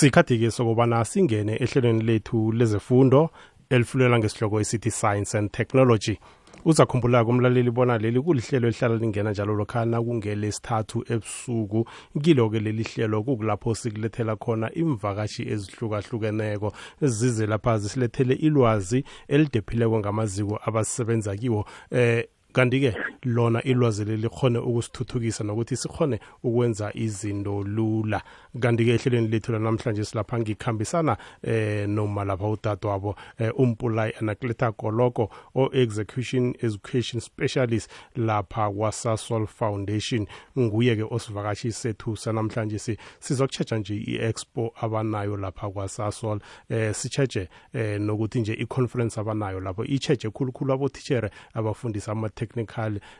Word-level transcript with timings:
sikhathi-ke 0.00 0.50
sokubana 0.50 1.04
singene 1.04 1.56
ehlelweni 1.56 2.02
lethu 2.02 2.52
lezefundo 2.52 3.30
elifulela 3.70 4.18
ngesihloko 4.18 4.60
esithi 4.60 4.90
science 4.90 5.38
and 5.38 5.52
technology. 5.52 6.18
Uzakhumbula 6.64 7.24
kumlaleli 7.24 7.70
bona 7.70 7.98
leli 7.98 8.20
kulihlelo 8.20 8.68
elihlala 8.68 8.96
lingena 8.96 9.30
njalo 9.30 9.54
lokhana 9.54 10.02
kungelesithathu 10.02 11.04
ebusuku. 11.08 11.84
Kilo-ke 12.22 12.60
leli 12.60 12.82
hlelo 12.82 13.22
kukulapho 13.22 13.74
sikulethela 13.74 14.36
khona 14.36 14.74
imvakashi 14.74 15.42
ezihlukahlukeneko 15.52 16.72
zize 17.02 17.46
lapha 17.46 17.78
zisilethele 17.78 18.34
ilwazi 18.34 19.04
elidephileko 19.28 19.98
ngamaziko 19.98 20.60
abasebenza 20.64 21.36
kiwo 21.36 21.64
eh 21.90 22.24
kanti-ke 22.52 22.94
lona 23.22 23.62
ilwazi 23.62 24.04
leli 24.04 24.22
likhone 24.22 24.58
ukusithuthukisa 24.58 25.44
nokuthi 25.44 25.76
sikhone 25.76 26.20
ukwenza 26.42 26.90
izinto 26.94 27.62
lula. 27.62 28.22
Kanti-ke 28.60 28.94
ehlelweni 28.94 29.28
lethu 29.28 29.52
lanamhlanje 29.52 30.04
silapha 30.04 30.38
ngikhambisana 30.38 31.16
eh 31.42 31.88
noma 31.88 32.24
lapha 32.24 32.48
udadewabo 32.48 33.16
eh, 33.38 33.52
umpulai 33.58 34.12
anakleta 34.20 34.72
koloko 34.72 35.30
o-execution 35.54 36.54
education 36.62 37.20
specialist 37.20 37.90
lapha 38.16 38.70
kwasasol 38.70 39.46
foundation. 39.46 40.26
Nguye-ke 40.58 41.02
osivakashi 41.10 41.72
sethu 41.72 42.16
sanamhlanje 42.16 42.78
si 42.78 42.98
sizokutshetsha 43.20 43.78
nje 43.78 43.96
i-expo 43.96 44.74
abanayo 44.80 45.36
lapha 45.36 45.70
kwasasol. 45.70 46.40
Eh 46.68 46.94
sitshetshe 46.94 47.48
eh 47.72 48.00
nokuthi 48.00 48.40
nje 48.40 48.52
i-conference 48.52 49.20
abanayo 49.20 49.60
lapho 49.60 49.84
itshetshe 49.84 50.30
khulukhulu 50.30 50.72
abotitshere 50.72 51.30
abafundisa 51.54 52.12
ama-technical 52.12 52.39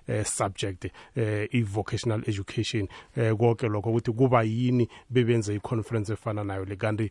eh, 0.09 0.24
subject 0.24 0.87
eh, 1.16 1.48
i-vocational 1.52 2.23
education. 2.27 2.88
Eh, 3.16 3.34
konke 3.37 3.69
lokho 3.69 3.91
ukuthi 3.91 4.12
kuba 4.12 4.43
yini 4.43 4.88
bebenze 5.10 5.55
i-conference 5.55 6.12
efana 6.12 6.45
nayo 6.45 6.65
le? 6.65 6.77
Kanti 6.77 7.10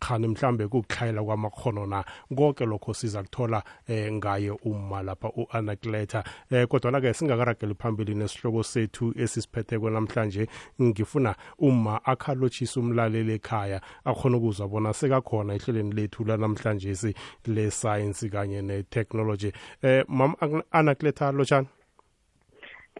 khani 0.00 0.28
mhlambe 0.28 0.68
kukuhlayela 0.68 1.22
kwamakhono 1.24 1.86
na? 1.86 2.04
Konke 2.34 2.66
lokho 2.66 2.94
siza 2.94 3.22
kuthola 3.22 3.62
eh, 3.88 4.12
ngaye 4.12 4.50
uma 4.50 5.02
lapha 5.02 5.28
u-anakleta 5.28 6.24
eh, 6.50 6.66
kodwana-ke 6.66 7.14
singakarageli 7.14 7.74
phambili 7.74 8.14
nesihloko 8.14 8.62
sethu 8.62 9.12
esisiphetheko 9.16 9.90
namhlanje. 9.90 10.46
Ngifuna 10.82 11.34
uma 11.58 12.04
akhalotshisa 12.04 12.80
umlaleli 12.80 13.34
ekhaya 13.34 13.80
akhona 14.04 14.36
ukuzwa 14.36 14.68
bona 14.68 14.92
sekakhona 14.92 15.54
ehlelweni 15.54 15.92
lethu 15.92 16.24
lanamhlanje 16.24 16.94
si 16.94 17.14
le-science 17.46 18.28
kanye 18.28 18.62
ne-technology. 18.62 19.52
Eh 19.82 20.04
mam 20.08 20.34
anakleta 20.70 21.32
lotshani 21.46 21.68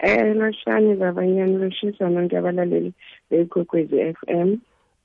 Eh 0.02 0.34
loshani 0.36 0.94
labanyani 0.94 1.56
loshisa 1.58 2.08
nonke 2.08 2.36
abalaleli 2.36 2.92
bekwekwezi 3.30 4.14
FM. 4.14 4.58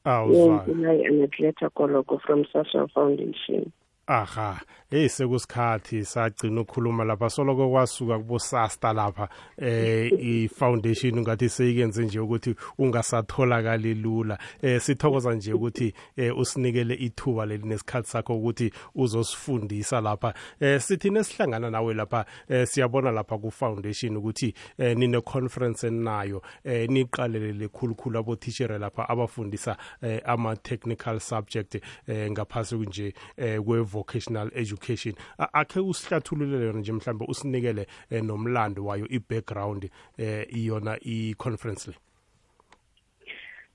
Awuzwa. 0.03 0.65
Yena 0.67 0.91
Anatleta 0.91 1.69
Koloko 1.69 2.19
from 2.21 2.45
Social 2.51 2.87
Foundation. 2.87 3.71
Aha 4.07 4.59
hey 4.89 5.09
sekusikhathi 5.09 6.05
sagcina 6.05 6.61
ukukhuluma 6.61 7.03
lapha 7.03 7.29
soloko 7.29 7.69
kwasuka 7.69 8.17
kubosasta 8.17 8.93
lapha 8.93 9.29
eh 9.57 10.11
i-foundation 10.19 11.19
ngathi 11.19 11.49
seyikenze 11.49 12.05
nje 12.05 12.19
ukuthi 12.19 12.55
ungasatholakali 12.77 13.93
lula. 13.93 14.37
Eh 14.61 14.81
sithokoza 14.81 15.33
nje 15.33 15.53
ukuthi 15.53 15.93
eh 16.17 16.37
usinikele 16.37 16.93
ithuba 16.93 17.45
leli 17.45 17.67
nesikhathi 17.67 18.09
sakho 18.09 18.37
ukuthi 18.37 18.73
uzosifundisa 18.95 20.01
lapha. 20.01 20.33
Eh 20.59 20.81
sithi 20.81 21.09
nesihlangana 21.09 21.69
nawe 21.69 21.93
lapha 21.93 22.25
eh 22.49 22.67
siyabona 22.67 23.11
lapha 23.11 23.37
ku-foundation 23.37 24.17
ukuthi 24.17 24.53
eh 24.77 24.97
nine 24.97 25.21
conference 25.21 25.87
enayo 25.87 26.41
eh 26.63 26.89
niqalelele 26.89 27.67
khulukhulu 27.67 28.19
abothishere 28.19 28.77
lapha 28.77 29.09
abafundisa 29.09 29.77
eh 30.01 30.21
ama-technical 30.25 31.19
subject 31.19 31.75
eh 32.07 32.31
ngaphasi 32.31 32.75
nje 32.75 33.13
eh 33.37 33.61
kwe 33.61 33.90
vocational 33.93 34.51
education 34.53 35.15
akhe 35.53 35.79
usihlathululele 35.79 36.65
yona 36.65 36.79
nje 36.79 36.91
mhlambe 36.91 37.25
usinikele 37.27 37.87
eh, 38.09 38.23
nomlando 38.23 38.85
wayo 38.85 39.07
i-background 39.09 39.89
eh 40.17 40.47
iyona 40.49 40.97
i-conference 41.01 41.91
le 41.91 41.97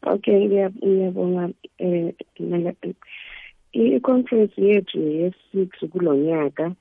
Okay 0.07 0.49
ngiyabonga 0.49 1.51
eh 1.79 2.15
i-conference 3.73 4.61
yethu 4.63 4.99
yes6 4.99 5.89
kulonyaka 5.89 6.73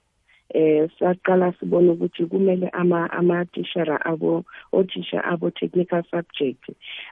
eh 0.53 0.87
saqala 0.99 1.53
sibona 1.59 1.91
ukuthi 1.91 2.25
kumele 2.25 2.69
ama 2.69 3.09
amatishara 3.11 4.05
abo 4.05 4.45
othisha 4.71 5.23
abo 5.23 5.49
technical 5.51 6.03
subject 6.11 6.63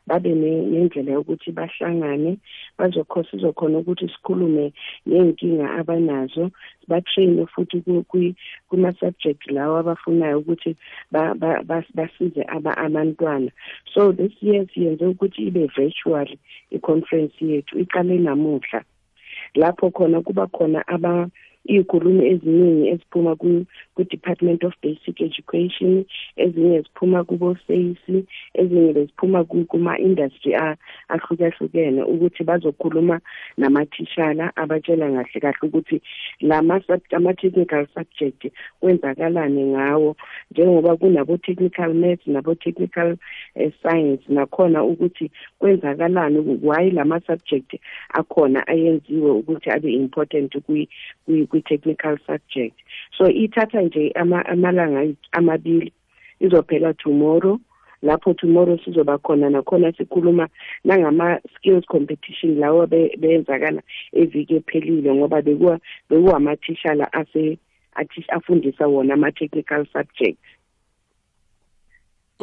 babe 0.08 0.36
nendlela 0.36 1.12
yokuthi 1.12 1.52
bahlangane 1.52 2.38
bazokho 2.78 3.24
sizokhona 3.24 3.78
ukuthi 3.78 4.08
sikhulume 4.08 4.74
nenkinga 5.06 5.72
abanazo 5.80 6.52
batrain 6.88 7.46
futhi 7.48 7.84
kuma 8.70 8.94
subject 9.00 9.52
lawo 9.52 9.78
abafunayo 9.78 10.40
ukuthi 10.40 10.76
basize 11.96 12.44
aba 12.48 12.78
abantwana. 12.78 13.52
So 13.94 14.12
this 14.12 14.32
year 14.42 14.66
siyenze 14.74 15.06
ukuthi 15.06 15.48
ibe 15.48 15.68
virtual 15.76 16.28
i-conference 16.72 17.34
yethu 17.42 17.80
iqale 17.80 18.18
namuhla. 18.18 18.84
Lapho 19.56 19.92
khona 19.92 20.22
kuba 20.22 20.48
khona 20.48 20.84
aba 20.88 21.30
iy'khulumi 21.70 22.24
eziningi 22.32 22.90
eziphuma 22.94 23.36
ku-department 23.96 24.64
of 24.64 24.74
basic 24.84 25.22
education 25.22 26.06
ezinye 26.38 26.82
ziphuma 26.82 27.24
kubo-sace 27.24 28.24
ezinye 28.54 28.94
beziphuma 28.94 29.44
kuma-industry 29.44 30.52
ahlukahlukene 31.10 32.04
ukuthi 32.04 32.44
bazokhuluma 32.44 33.20
namathishala 33.58 34.52
abatshela 34.56 35.08
kahle 35.08 35.40
kahle 35.40 35.68
ukuthi 35.68 36.02
ama-technical 37.12 37.88
subject 37.94 38.52
kwenzakalani 38.80 39.64
ngawo. 39.66 40.16
Njengoba 40.52 40.98
kunabo-technical 40.98 41.94
maths 41.94 42.28
nabo-technical 42.28 43.18
uh, 43.56 43.72
science 43.82 44.24
nakhona 44.30 44.84
ukuthi 44.84 45.32
kwenzakalani 45.60 46.60
why 46.64 46.90
lama-subject 46.90 47.80
akhona 48.10 48.68
ayenziwe 48.68 49.32
ukuthi 49.32 49.70
abe 49.70 49.94
important 49.94 50.56
kwi-technical 51.54 52.18
subject. 52.26 52.78
So 53.18 53.30
ithatha 53.30 53.82
nje 53.82 54.12
amalanga 54.46 55.14
amabili 55.32 55.94
izophela 56.40 56.94
tomorrow. 56.94 57.60
Lapho 58.04 58.34
tomorrow 58.34 58.78
sizoba 58.78 59.18
khona 59.18 59.50
nakhona 59.50 59.92
sikhuluma 59.92 60.48
nangama-skills 60.86 61.86
competition 61.86 62.60
lawo 62.60 62.88
beyenzakala 62.88 63.82
eviki 64.14 64.56
ephelile 64.56 65.14
ngoba 65.14 65.42
bekuwamathishala 66.10 67.08
afundisa 68.30 68.88
wona 68.88 69.14
ama-technical 69.14 69.86
subjects 69.94 70.42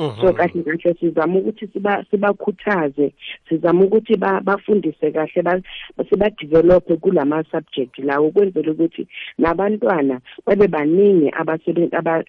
so 0.00 0.32
kahle 0.32 0.62
kahle 0.62 0.94
sizama 1.00 1.38
ukuthi 1.38 1.68
sibakhuthaze 2.10 3.12
sizama 3.48 3.84
ukuthi 3.84 4.16
bafundise 4.16 5.10
kahle 5.10 5.62
sibadevelophe 6.10 6.96
kulama 6.96 7.44
subject 7.50 7.98
lawo 7.98 8.28
ukwenzela 8.28 8.72
ukuthi 8.72 9.06
nabantwana 9.38 10.20
babe 10.46 10.68
baningi 10.68 11.30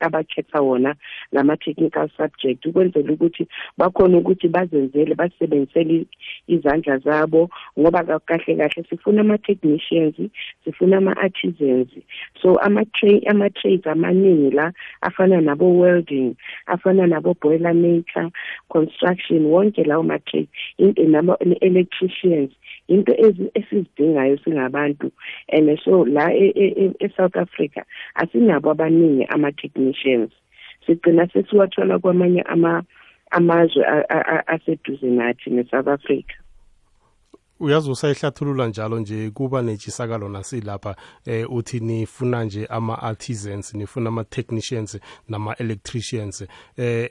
abakhetha 0.02 0.62
wona 0.62 0.96
lama 1.32 1.58
technical 1.58 2.10
subject 2.18 2.66
ukwenzela 2.66 3.14
ukuthi 3.14 3.48
bakhona 3.78 4.18
ukuthi 4.18 4.48
bazenzele 4.48 5.16
basebenzisele 5.16 6.06
izandla 6.48 6.98
zabo 6.98 7.50
ngoba 7.80 8.04
kahle 8.04 8.56
kahle 8.56 8.86
sifuna 8.90 9.22
ama 9.22 9.38
technicians 9.38 10.16
sifuna 10.64 10.98
ama 10.98 11.18
artisans 11.18 11.88
so 12.42 12.56
ama 12.58 12.86
ama 13.28 13.50
trades 13.50 13.88
amaningi 13.88 14.52
la 14.52 14.74
afana 15.02 15.42
nabo 15.42 15.80
welding 15.80 16.36
afana 16.66 17.08
nabo 17.08 17.34
boiler 17.62 17.74
maker 17.74 18.30
construction 18.72 19.46
wonke 19.46 19.84
lawo 19.86 20.04
matrade 20.04 20.48
into 20.78 21.04
nama-electricians 21.04 22.52
into 22.88 23.12
esizidingayo 23.14 24.38
singabantu. 24.44 25.12
And 25.50 25.80
so 25.84 26.02
la 26.02 26.30
e-south 26.30 27.36
africa 27.36 27.86
asinabo 28.16 28.72
abaningi 28.72 29.26
ama-technicians. 29.30 30.32
Sigcina 30.88 31.28
sesiwathola 31.28 32.00
kwamanye 32.00 32.44
amazwe 33.32 33.86
aseduze 34.48 35.08
nathi 35.08 35.50
ne-south 35.50 35.88
africa 35.88 36.36
uyazi 37.62 37.92
usayihlathulula 37.92 38.68
njalo 38.68 39.00
nje 39.00 39.30
kuba 39.30 39.62
netshisakalo 39.62 40.30
nasilapha 40.30 40.96
eh 41.26 41.52
uthi 41.52 41.80
nifuna 41.80 42.44
nje 42.44 42.66
ama-artisans 42.66 43.74
nifuna 43.74 44.08
ama-technicians 44.08 44.98
nama-electricians. 45.30 46.44
Eh 46.78 47.10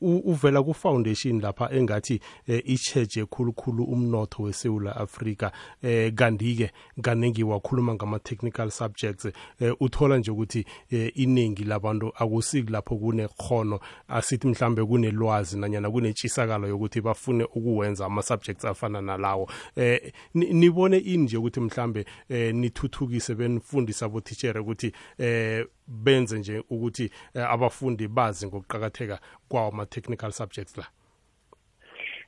uvela 0.00 0.62
ku-foundation 0.62 1.40
lapha 1.40 1.70
engathi 1.72 2.20
eh, 2.46 2.62
icheje 2.64 3.24
khulukhulu 3.26 3.84
umnotho 3.84 4.42
wesewula 4.42 4.96
afrika. 4.96 5.52
Eh 5.82 6.12
kanti-ke 6.14 6.70
kaningi 7.02 7.44
wakhuluma 7.44 7.94
ngama-technical 7.94 8.70
subjects. 8.70 9.24
Eh 9.60 9.74
uthola 9.80 10.18
nje 10.18 10.30
ukuthi 10.30 10.64
eh, 10.90 11.12
iningi 11.14 11.64
labantu 11.64 12.12
akusiki 12.14 12.72
lapho 12.72 12.96
kunekhono 12.96 13.80
asithi 14.08 14.46
mhlambe 14.48 14.84
kunelwazi 14.84 15.58
nanyana 15.58 15.90
kunetshisakalo 15.90 16.68
yokuthi 16.68 17.00
bafune 17.00 17.44
ukuwenza 17.44 18.06
ama-subjects 18.06 18.64
afana 18.64 19.00
nalawo. 19.00 19.48
Eh 19.78 20.12
nibone 20.34 20.98
ini 20.98 21.24
nje 21.24 21.36
ukuthi 21.36 21.60
mhlambe 21.60 22.04
eh 22.28 22.54
nithuthukise 22.54 23.34
benifundisa 23.34 24.06
abotitshere 24.06 24.60
ukuthi 24.60 24.92
eh 25.18 25.66
benze 25.86 26.38
nje 26.38 26.62
ukuthi 26.70 27.10
eh, 27.34 27.50
abafundi 27.50 28.08
bazi 28.08 28.46
ngokuqhakatheka 28.46 29.18
kwawo 29.48 29.68
ama-technical 29.68 30.30
subjects 30.30 30.76
la? 30.76 30.84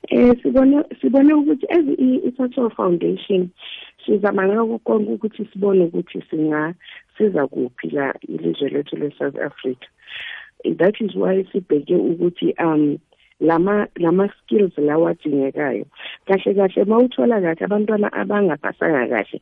Eh 0.09 0.35
sibone 0.43 0.83
sibone 1.01 1.33
ukuthi 1.33 1.65
as 1.69 1.85
i-social 1.97 2.69
foundation 2.69 3.49
sizama 4.05 4.47
ngako 4.47 4.79
konke 4.79 5.11
ukuthi 5.11 5.45
sibone 5.53 5.83
ukuthi 5.83 6.23
singa 6.29 6.73
siza 7.17 7.47
kuphi 7.47 7.89
la 7.89 8.15
ilizwe 8.21 8.69
lethu 8.69 8.95
le-south 8.95 9.37
africa. 9.37 9.87
That 10.77 11.01
is 11.01 11.15
why 11.15 11.43
sibheke 11.51 11.95
ukuthi 11.95 12.53
um 12.59 12.99
lama 13.41 13.87
lama 13.97 14.29
skills 14.37 14.77
lawa 14.77 15.11
adingekayo 15.11 15.85
kahle 16.27 16.53
kahle 16.53 16.85
mawuthola 16.85 17.41
kahle 17.41 17.65
abantwana 17.65 18.07
abangapasanga 18.13 19.07
kahle 19.11 19.37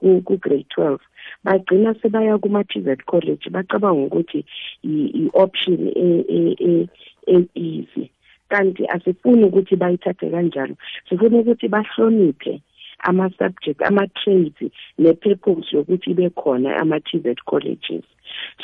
ku 0.00 0.36
grade 0.42 0.66
12 0.76 0.98
bagcina 1.44 1.94
sebaya 2.00 2.38
kuma 2.38 2.64
TVET 2.64 3.04
college 3.06 3.48
bacabanga 3.50 4.06
ukuthi 4.06 4.44
i 4.84 5.30
option 5.34 5.80
e 5.88 6.08
e 6.28 6.88
e 7.26 7.48
easy. 7.54 8.10
Kanti 8.48 8.86
asifuni 8.86 9.44
ukuthi 9.44 9.76
bayithathe 9.76 10.30
kanjalo 10.30 10.74
sifuna 11.08 11.38
ukuthi 11.38 11.68
bahloniphe 11.68 12.60
ama-subject 13.08 13.82
ama-trades 13.82 14.70
ne-purpose 14.98 15.76
yokuthi 15.76 16.10
ibe 16.10 16.30
khona 16.30 16.76
ama-TVET 16.76 17.38
colleges. 17.44 18.04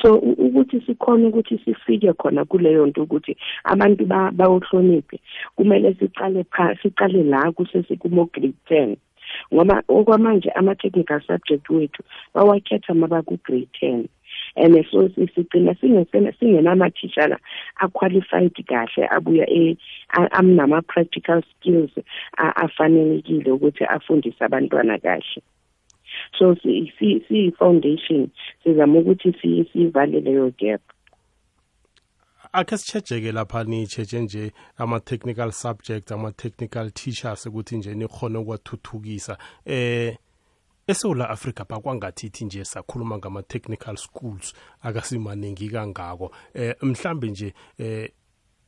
So 0.02 0.14
ukuthi 0.14 0.80
sikhona 0.86 1.28
ukuthi 1.28 1.58
sifike 1.64 2.12
khona 2.12 2.44
kuleyo 2.44 2.86
nto 2.86 3.02
ukuthi 3.02 3.36
abantu 3.64 4.06
bawohloniphe 4.38 5.20
kumele 5.56 5.94
siqale 5.94 6.44
siqale 6.82 7.22
la 7.22 7.52
kusesikumo 7.52 8.24
grade 8.32 8.54
10 8.70 8.96
ngoba 9.54 9.82
okwamanje 9.88 10.50
ama-technical 10.50 11.20
subject 11.26 11.70
wethu 11.70 12.02
bawakhetha 12.34 12.94
mabaku-grade 12.94 13.68
10 13.82 14.08
and 14.56 14.86
so 14.90 15.08
sigcina 15.34 15.74
singenamathishala 15.74 17.38
aqualified 17.76 18.54
kahle 18.66 19.08
abuya 19.10 19.46
amnama-practical 20.32 21.42
skills 21.50 21.90
afanelekile 22.36 23.50
ukuthi 23.50 23.84
afundise 23.84 24.44
abantwana 24.44 24.98
kahle. 24.98 25.42
So 26.38 26.54
siyi-foundation 26.54 28.28
sizama 28.64 28.98
ukuthi 28.98 29.66
sivale 29.72 30.20
leyo 30.20 30.52
gap. 30.58 30.80
Akhe 32.52 32.78
sitshejeke 32.78 33.32
lapha 33.32 33.64
nitsheje 33.64 34.20
nje 34.20 34.52
ama-technical 34.76 35.52
subjects 35.52 36.12
ama-technical 36.12 36.90
teachers 36.90 37.46
ukuthi 37.46 37.76
nje 37.76 37.94
nikhona 37.94 38.40
ukwathuthukisa. 38.40 39.38
Eh 39.64 40.16
eSouth 40.86 41.20
Africa 41.20 41.64
bakwangathithi 41.68 42.44
nje 42.44 42.64
sakhuluma 42.64 43.18
ngama-technical 43.18 43.96
schools 43.96 44.54
akasimaningi 44.82 45.68
kangako 45.68 46.34
eh 46.54 46.74
mhlambe 46.82 47.30
nje 47.30 47.54
eh 47.78 48.10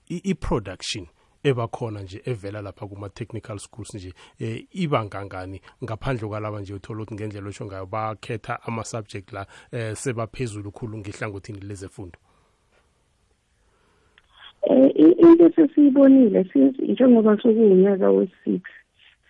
i-production 0.08 1.06
ebakhona 1.44 2.02
nje 2.02 2.22
evela 2.24 2.62
lapha 2.62 2.86
kuma-technical 2.86 3.58
schools 3.58 3.94
nje 3.94 4.12
eh 4.40 4.66
iba 4.72 5.04
ngangani? 5.04 5.60
Ngaphandle 5.84 6.28
kwalaba 6.28 6.60
nje 6.60 6.74
uthola 6.74 7.02
ukuthi 7.02 7.14
ngendlela 7.14 7.48
osho 7.48 7.66
ngayo 7.66 7.86
bakhetha 7.86 8.62
ama-subject 8.62 9.32
la 9.32 9.46
eh 9.72 9.96
sebaphezulu 9.96 10.72
khulu 10.72 10.98
ngehlangothini 10.98 11.60
lezefundo. 11.60 12.18
Eh 14.62 14.90
into 14.96 15.50
sesiyibonile 15.56 16.46
njengoba 16.78 17.36
sokuwunyaka 17.36 18.10
we-six 18.10 18.62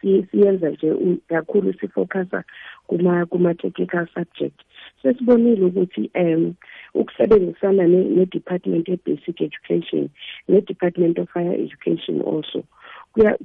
siyenza 0.02 0.70
nje 0.70 1.18
kakhulu 1.28 1.72
sifocusa 1.72 2.44
kuma 2.86 3.26
kuma 3.26 3.54
technical 3.54 4.06
subject. 4.14 4.60
Sesibonile 5.02 5.64
ukuthi 5.64 6.10
um 6.14 6.54
ukusebenzisana 6.94 7.86
ne-department 7.86 8.88
ye-basic 8.88 9.40
education 9.40 10.08
ne-department 10.48 11.18
of 11.18 11.28
higher 11.30 11.54
education 11.54 12.20
also. 12.20 12.64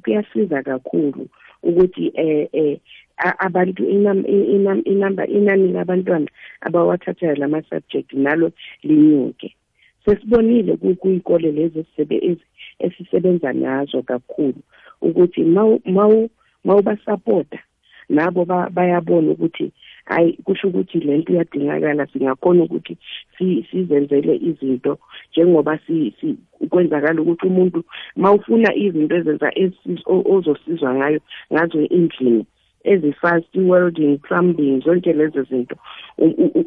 Kuyasiza 0.03 0.63
kakhulu 0.63 1.27
ukuthi 1.63 2.11
eh 2.15 2.49
eh 2.53 2.79
abantu 3.39 3.89
inani 5.29 5.71
labantwana 5.73 6.27
abawathathayo 6.61 7.35
lama 7.35 7.61
subject 7.69 8.13
nalo 8.13 8.51
linyuke. 8.83 9.55
Sesibonile 10.05 10.75
kuyikole 10.77 11.51
lezi 11.51 11.85
esisebenza 12.79 13.53
nazo 13.53 14.01
kakhulu 14.01 14.61
ukuthi 15.01 15.43
mawu 15.43 16.29
mawubasapota 16.63 17.59
nabo 18.09 18.45
bayabona 18.45 19.31
ukuthi 19.31 19.71
hayi 20.09 20.33
kusho 20.45 20.67
ukuthi 20.67 20.99
lento 20.99 21.33
iyadingakala. 21.33 22.07
Singakhona 22.07 22.63
ukuthi 22.63 22.97
sizenzele 23.71 24.33
izinto 24.49 24.97
njengoba 25.31 25.79
kwenzakala 26.69 27.21
ukuthi 27.21 27.47
umuntu 27.47 27.79
mawufuna 28.15 28.69
izinto 28.75 29.15
ezenza 29.15 29.51
ozosizwa 30.33 30.93
ngayo 30.97 31.19
ngazo 31.53 31.79
endlini 31.97 32.45
ezi-fast 32.83 33.55
welding 33.55 34.17
plumbing 34.17 34.81
zonke 34.83 35.13
lezo 35.13 35.43
zinto 35.43 35.75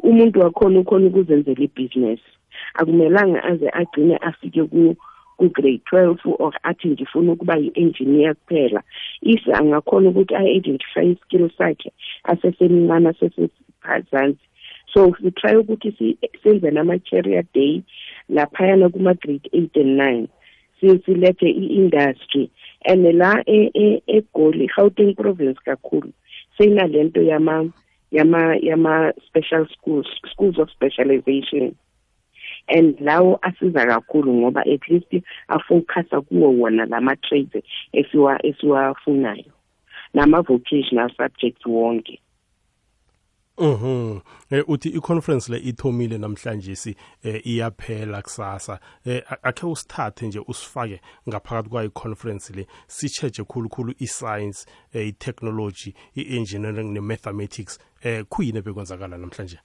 umuntu 0.09 0.39
wakhona 0.39 0.79
ukhona 0.79 1.07
ukuzenzela 1.07 1.63
ibhizinesi 1.67 2.31
akumelanga 2.79 3.43
aze 3.43 3.69
agcine 3.69 4.15
afike 4.17 4.61
ku-grade 5.41 5.81
twelve 5.89 6.19
or 6.25 6.53
athi 6.63 6.89
ngifuna 6.93 7.33
ukuba 7.33 7.55
yi-engineer 7.57 8.35
kuphela. 8.35 8.81
If 9.21 9.41
angakhona 9.49 10.13
ukuthi 10.13 10.35
a-identify 10.37 11.05
iskill 11.13 11.49
sakhe 11.57 11.89
asesemncane 12.29 13.09
asesephazansi 13.09 14.45
so 14.93 15.13
sitry 15.21 15.55
ukuthi 15.57 16.17
senze 16.43 16.71
nama-career 16.71 17.43
day 17.53 17.83
laphayana 18.29 18.93
kuma-grade 18.93 19.49
eight 19.53 19.75
and 19.75 19.97
nine. 19.97 20.27
Silethe 20.81 21.45
i-industry. 21.45 22.51
And 22.85 23.03
la 23.17 23.35
egoli 23.45 24.67
gauteng 24.75 25.15
province 25.15 25.59
kakhulu 25.65 26.11
seyinalento 26.59 27.21
yama 27.21 27.71
yama 28.11 28.55
yama 28.61 29.13
special 29.25 29.65
schools 29.73 30.07
schools 30.31 30.57
of 30.59 30.69
specialization 30.71 31.75
and 32.67 32.99
lawo 32.99 33.39
asiza 33.41 33.85
kakhulu 33.85 34.33
ngoba 34.33 34.61
at 34.61 34.87
least 34.89 35.23
afocusa 35.47 36.21
kuwo 36.21 36.51
wona 36.59 36.85
lama 36.85 37.15
trades 37.15 37.63
esiwa 37.91 38.45
esiwafunayo 38.45 39.51
nama 40.13 40.41
vocational 40.41 41.11
subjects 41.17 41.65
wonke 41.65 42.19
Mhm. 43.57 44.19
Eh 44.49 44.63
uthi 44.69 44.89
iconference 44.89 45.51
le 45.51 45.57
ithomile 45.59 46.17
namhlanje 46.17 46.75
si 46.75 46.95
eh, 47.23 47.41
iyaphela 47.47 48.21
kusasa. 48.21 48.79
Eh 49.05 49.21
akhe 49.43 49.65
usithathe 49.65 50.27
nje 50.27 50.39
usifake 50.47 51.01
ngaphakathi 51.29 51.69
kwa 51.69 51.83
iconference 51.83 52.53
le 52.53 52.67
sicheje 52.87 53.43
khulukhulu 53.43 53.93
iscience, 53.99 54.65
eh, 54.93 55.07
itechnology, 55.07 55.93
iengineering 56.15 56.91
nemathematics. 56.93 57.79
Eh 58.03 58.25
kuyini 58.29 58.61
bekwenzakala 58.61 59.17
namhlanje? 59.17 59.59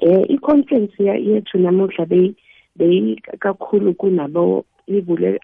Eh 0.00 0.24
i-conference 0.28 0.96
yethu 1.02 1.58
namuhla 1.58 2.06
beyikakhulu 2.76 3.94
kunabo 3.94 4.64
ivule 4.86 5.38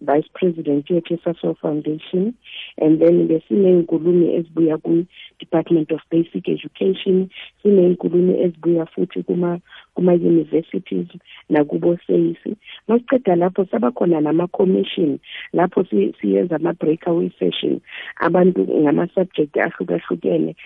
vice 0.00 0.28
president 0.34 0.90
yethu 0.90 1.14
esaso 1.14 1.54
foundation 1.54 2.34
and 2.78 3.00
then 3.00 3.28
besiney'nkulumo 3.28 4.26
ezibuya 4.38 4.76
ku-department 4.78 5.92
of 5.92 6.00
basic 6.10 6.48
education 6.48 7.28
siney'nkulumo 7.62 8.32
ezibuya 8.44 8.86
futhi 8.86 9.22
kuma-universities 9.94 11.08
nakubo-sesi 11.48 12.56
masiceda 12.88 13.36
lapho 13.36 13.64
sabakhona 13.64 14.20
nama-commission 14.20 15.18
lapho 15.52 15.84
siyenza 16.20 16.56
ama-breakaway 16.56 17.30
session. 17.38 17.80
Abantu 18.16 18.66
ngama-subject 18.82 19.56
ahlukahlukene 19.56 20.56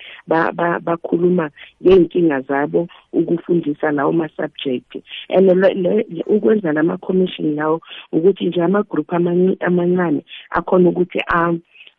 bakhuluma 0.83 1.49
ngey'nkinga 1.83 2.41
zabo 2.41 2.87
ukufundisa 3.13 3.91
lawo 3.91 4.11
ma-subject. 4.11 4.95
And 5.29 5.49
ukwenza 6.27 6.73
lama-commission 6.73 7.55
lawo 7.55 7.81
ukuthi 8.11 8.45
nje 8.45 8.61
ama-group 8.61 9.13
amancane 9.13 10.25
akhona 10.49 10.89
ukuthi 10.89 11.19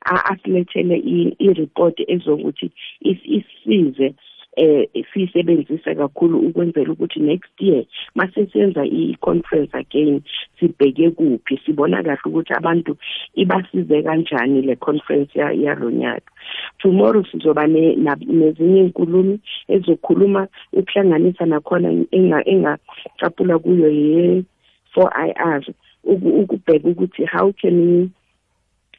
asilethele 0.06 0.96
i-report 1.38 2.00
ezokuthi 2.08 2.70
isize 3.00 4.14
eh 4.56 4.88
siyisebenzisa 5.12 5.94
kakhulu 5.94 6.38
ukwenzela 6.38 6.92
ukuthi 6.92 7.20
next 7.20 7.60
year 7.60 7.84
mase 8.14 8.46
senza 8.52 8.84
i-conference 8.84 9.76
again 9.76 10.22
sibheke 10.60 11.10
kuphi 11.10 11.60
sibona 11.66 12.02
kahle 12.02 12.20
ukuthi 12.24 12.52
abantu 12.52 12.96
ibasize 13.34 14.02
kanjani 14.02 14.62
le 14.62 14.76
conference 14.76 15.38
yalonyaka 15.38 16.32
tomorrow 16.78 17.24
sizoba 17.24 17.66
nezinye 17.66 18.80
inkulumo 18.80 19.38
ezokhuluma 19.68 20.48
ukuhlanganisa 20.72 21.46
nakhona 21.46 21.88
engacapula 22.50 23.58
kuyo 23.58 23.90
ye 23.90 24.44
4 24.96 25.28
IR 25.28 25.62
ukubheka 26.04 26.88
ukuthi 26.88 27.24
how 27.26 27.52
can 27.52 28.10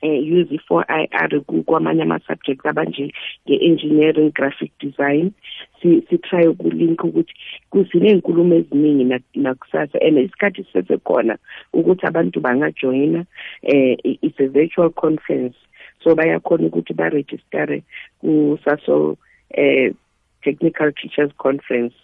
eh 0.02 0.22
use 0.22 0.56
i4 0.56 0.86
IR 0.90 1.42
kwamanye 1.42 2.04
ama 2.04 2.20
subjects 2.20 2.66
abanje 2.66 3.14
nge-engineering 3.48 4.32
graphic 4.34 4.72
design. 4.80 5.32
Si 5.82 6.04
si 6.10 6.48
ukulink 6.48 7.04
ukuthi 7.04 7.34
kuzinenkulumo 7.70 8.56
eziningi 8.56 9.22
nakusasa 9.36 10.00
and 10.02 10.18
isikhathi 10.18 10.64
sisesekhona 10.64 11.38
ukuthi 11.74 12.06
abantu 12.06 12.40
bangajoyina 12.40 13.26
eh 13.64 13.98
it's 14.04 14.40
a 14.40 14.48
virtual 14.48 14.90
conference. 14.90 15.58
So 16.04 16.16
bayakhona 16.16 16.68
ukuthi 16.68 16.94
ba 16.94 17.10
register 17.10 17.82
ku 18.22 18.60
saso 18.66 19.18
eh 19.50 19.94
technical 20.44 20.92
teachers 20.94 21.32
conference. 21.38 21.96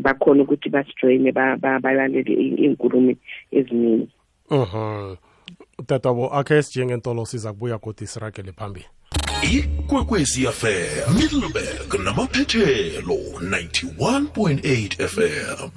Bakhona 0.00 0.42
ukuthi 0.42 0.70
basijoyine 0.70 1.32
balalele 1.32 2.32
inkulumo 2.56 3.14
eziningi. 3.52 4.08
Mhm 4.50 5.16
tatabo 5.86 6.34
akhe 6.34 6.62
sijengentolo 6.62 7.26
siza 7.26 7.52
kubuya 7.52 7.78
kodwa 7.78 8.06
siragele 8.06 8.52
phambili 8.52 8.86
ikwekwezi 9.42 10.46
fm 10.46 11.14
middleburg 11.14 11.94
namaphethelo 12.04 13.14
91.8 13.14 15.06
fm 15.08 15.70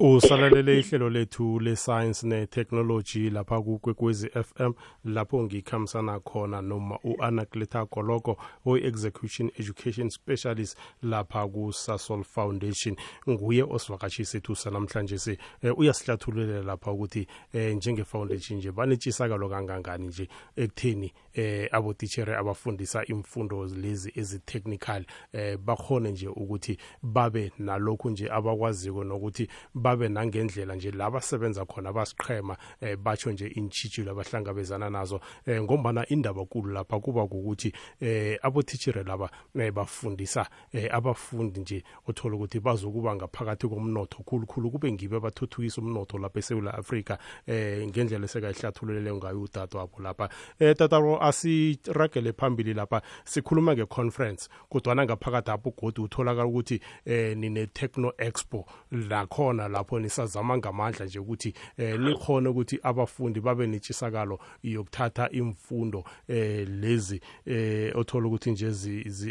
usalalele 0.00 0.78
ihlelo 0.78 1.10
lethu 1.10 1.58
le-science 1.60 2.26
ne-technology 2.26 3.30
lapha 3.30 3.62
kukwekwezi 3.62 4.28
fm 4.28 4.72
lapho 5.04 5.42
ngikhambisana 5.42 6.20
khona 6.20 6.62
noma 6.62 6.98
u-anakleta 7.04 7.84
goloko 7.84 8.36
oyi-execution 8.66 9.50
education 9.58 10.10
specialist 10.10 10.78
lapha 11.02 11.48
ku-sasol 11.48 12.24
foundation. 12.24 12.96
Nguye 13.28 13.62
osivakatshisi 13.62 14.30
sethu 14.30 14.56
sanamhlanje 14.56 15.18
si 15.18 15.38
eh, 15.62 15.78
uyasihlathululela 15.78 16.62
lapha 16.62 16.92
ukuthi 16.92 17.26
eh, 17.52 17.76
njenge-foundation 17.76 18.58
nje 18.58 18.72
banetshisakalo 18.72 19.48
kangangani 19.48 20.06
nje 20.06 20.28
ekutheni 20.56 21.12
eh, 21.38 21.68
abotitshere 21.72 22.36
abafundisa 22.36 23.04
imfundo 23.06 23.64
lezi 23.64 24.12
ezi-technical 24.14 25.04
eh, 25.32 25.56
bakhone 25.56 26.10
nje 26.12 26.28
ukuthi 26.28 26.78
babe 27.02 27.52
nalokhu 27.58 28.10
nje 28.10 28.30
abakwaziko 28.30 29.04
nokuthi 29.04 29.48
babe 29.74 30.08
nangendlela 30.08 30.74
nje 30.74 30.90
la 30.90 31.10
basebenza 31.10 31.64
khona 31.64 31.92
basiqhema 31.92 32.56
eh, 32.80 32.96
batsho 32.96 33.32
nje 33.32 33.46
intshitshilo 33.46 34.10
abahlangabezana 34.12 34.90
nazo. 34.90 35.20
Eh, 35.46 35.62
ngombana 35.62 36.08
indaba 36.08 36.44
kulu 36.44 36.72
lapha 36.72 37.00
kuba 37.00 37.22
ukuthi 37.22 37.72
eh, 38.00 38.38
abothitshere 38.42 39.02
laba 39.02 39.30
eh, 39.54 39.72
bafundisa 39.72 40.46
eh, 40.72 40.94
abafundi 40.94 41.60
nje 41.60 41.84
othola 42.06 42.36
ukuthi 42.36 42.60
bazokuba 42.60 43.14
ngaphakathi 43.14 43.68
komnotho 43.68 44.22
khulukhulu 44.22 44.70
kube 44.70 44.92
ngibe 44.92 45.16
abathuthukisa 45.16 45.80
umnotho 45.80 46.18
lapha 46.18 46.38
eSouth 46.38 46.66
Africa 46.66 47.16
eh 47.46 47.86
ngendlela 47.86 48.24
esekayihlathululele 48.24 49.14
ngayo 49.14 49.42
udade 49.42 49.76
wabo 49.78 50.02
lapha. 50.02 50.28
Eh 50.58 50.76
tataro 50.76 51.27
asiragele 51.28 52.32
phambili 52.32 52.74
lapha 52.74 53.02
sikhuluma 53.24 53.74
ngeconference 53.74 54.48
kodwa 54.68 54.96
ngaphakathi 54.96 55.50
apho 55.50 55.70
godi 55.70 56.00
utholakala 56.00 56.46
ukuthi 56.46 56.80
eh 57.04 57.36
nine 57.36 57.66
Techno 57.66 58.12
Expo 58.18 58.66
lakhona 58.90 59.68
lapho 59.68 59.98
nisazama 59.98 60.58
ngamandla 60.58 61.06
nje 61.06 61.18
ukuthi 61.18 61.54
eh 61.76 62.00
nikhona 62.00 62.50
ukuthi 62.50 62.78
abafundi 62.82 63.40
babe 63.40 63.66
netshisakalo 63.66 64.38
yokuthatha 64.62 65.30
imfundo 65.30 66.04
eh 66.28 66.68
lezi 66.68 67.20
eh 67.46 67.96
othola 67.96 68.26
ukuthi 68.26 68.50
nje 68.50 68.66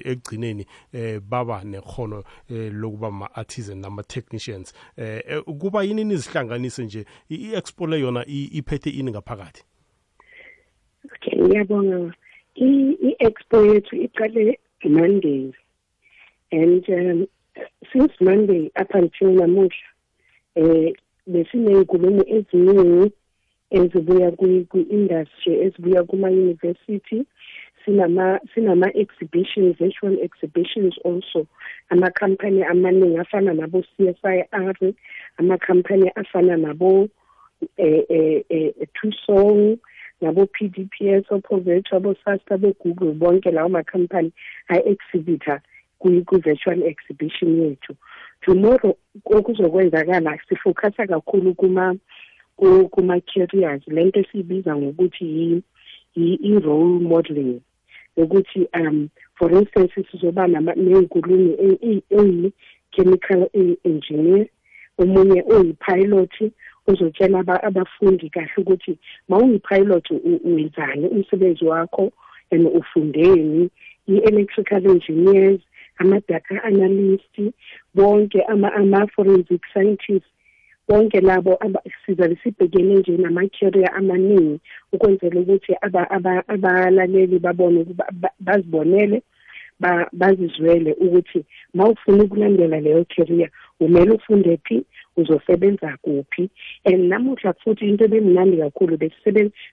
egcineni 0.05 0.65
eh 0.93 1.19
baba 1.19 1.63
nekhono 1.63 2.23
eh, 2.49 2.73
lokuba 2.73 3.11
ma 3.11 3.35
artisan 3.35 3.77
nama 3.77 4.03
technicians 4.03 4.73
eh, 4.97 5.23
eh 5.27 5.43
kuba 5.43 5.83
yini 5.83 6.03
nizihlanganise 6.03 6.85
nje? 6.85 7.05
I-expo 7.29 7.87
le 7.87 7.99
yona 7.99 8.25
iphethe 8.25 8.89
ini 8.89 9.11
ngaphakathi? 9.11 9.63
Okay 11.13 11.35
ngiyabonga. 11.41 12.13
I-expo 12.55 13.57
yethu 13.65 13.95
iqale 14.05 14.57
monday. 14.83 15.53
And 16.51 16.83
um, 16.89 17.27
since 17.91 18.13
monday 18.21 18.71
up 18.79 18.91
until 18.93 19.29
namuhla 19.39 19.87
eh 20.55 20.93
besiney'nkulumo 21.27 22.23
eziningi 22.35 23.11
ezibuya 23.71 24.31
kwi-industry 24.31 25.53
ezibuya 25.65 26.03
kuma-university 26.03 27.25
sinama 27.85 28.39
sinama 28.53 28.87
exhibitions 28.95 29.77
virtual 29.77 30.17
exhibitions 30.21 30.95
also. 31.05 31.47
Amakhampani 31.91 32.63
amaningi 32.63 33.17
afana 33.17 33.53
nabo 33.53 33.83
CSIR 33.97 34.93
amakhampani 35.39 36.11
afana 36.15 36.57
nabo 36.57 37.09
eh 37.77 38.03
eh, 38.09 38.43
eh 38.49 38.71
Tusong 38.95 39.79
nabo 40.21 40.45
PDPS 40.45 41.31
ophovethu 41.31 41.95
abo 41.95 42.15
SASTA 42.25 42.57
bo 42.57 42.73
Google 42.83 43.13
bonke 43.13 43.51
lawo 43.51 43.69
makhampani 43.69 44.31
ay 44.69 44.81
exhibitor 44.85 45.61
ku 45.99 46.09
virtual 46.39 46.83
exhibition 46.83 47.61
yethu. 47.61 47.95
Tomorrow 48.41 48.97
okuzokwenzakala 49.25 50.39
sifocusa 50.49 51.07
kakhulu 51.07 51.53
kuma 51.55 51.95
kuma 52.91 53.21
careers 53.21 53.81
lento 53.87 54.19
esibiza 54.19 54.75
ngokuthi 54.75 55.63
i-role 56.15 56.99
modeling 56.99 57.61
ukuthi 58.17 58.67
um 58.73 59.09
for 59.37 59.51
instance 59.51 59.93
sizoba 60.11 60.47
ney'nkulumo 60.47 61.53
eyi-chemical 62.09 63.41
engineer 63.83 64.47
omunye 64.97 65.43
oyi-pilot 65.53 66.35
uzotshela 66.87 67.39
abafundi 67.63 68.29
kahle 68.29 68.51
ukuthi 68.57 68.97
ma 69.29 69.37
uyi-pilot 69.37 70.07
wenzani 70.43 71.07
umsebenzi 71.07 71.65
wakho 71.65 72.11
and 72.51 72.67
ufundeni 72.67 73.69
i-electrical 74.07 74.85
engineers 74.85 75.61
ama-data 75.97 76.63
analyst 76.63 77.35
bonke 77.95 78.41
ama-forensic 78.43 79.61
scientists 79.73 80.29
bonke 80.87 81.21
labo 81.21 81.59
sizabe 82.05 82.37
sibhekene 82.43 82.95
nje 82.95 83.17
nama-career 83.17 83.91
amaningi 83.95 84.59
ukwenzela 84.93 85.39
ukuthi 85.39 85.75
abalaleli 86.47 87.39
babone 87.39 87.85
bazibonele 88.39 89.21
bazizwele 90.13 90.93
ukuthi 90.93 91.45
ma 91.73 91.89
ufuna 91.89 92.23
ukulandela 92.23 92.79
leyo 92.79 93.05
career 93.05 93.49
umele 93.79 94.11
ufunde 94.11 94.57
phi? 94.63 94.85
Uzosebenza 95.17 95.97
kuphi? 96.01 96.49
And 96.85 97.09
namuhla 97.11 97.53
futhi 97.53 97.89
into 97.89 98.05
ebemnandi 98.05 98.57
kakhulu 98.57 98.97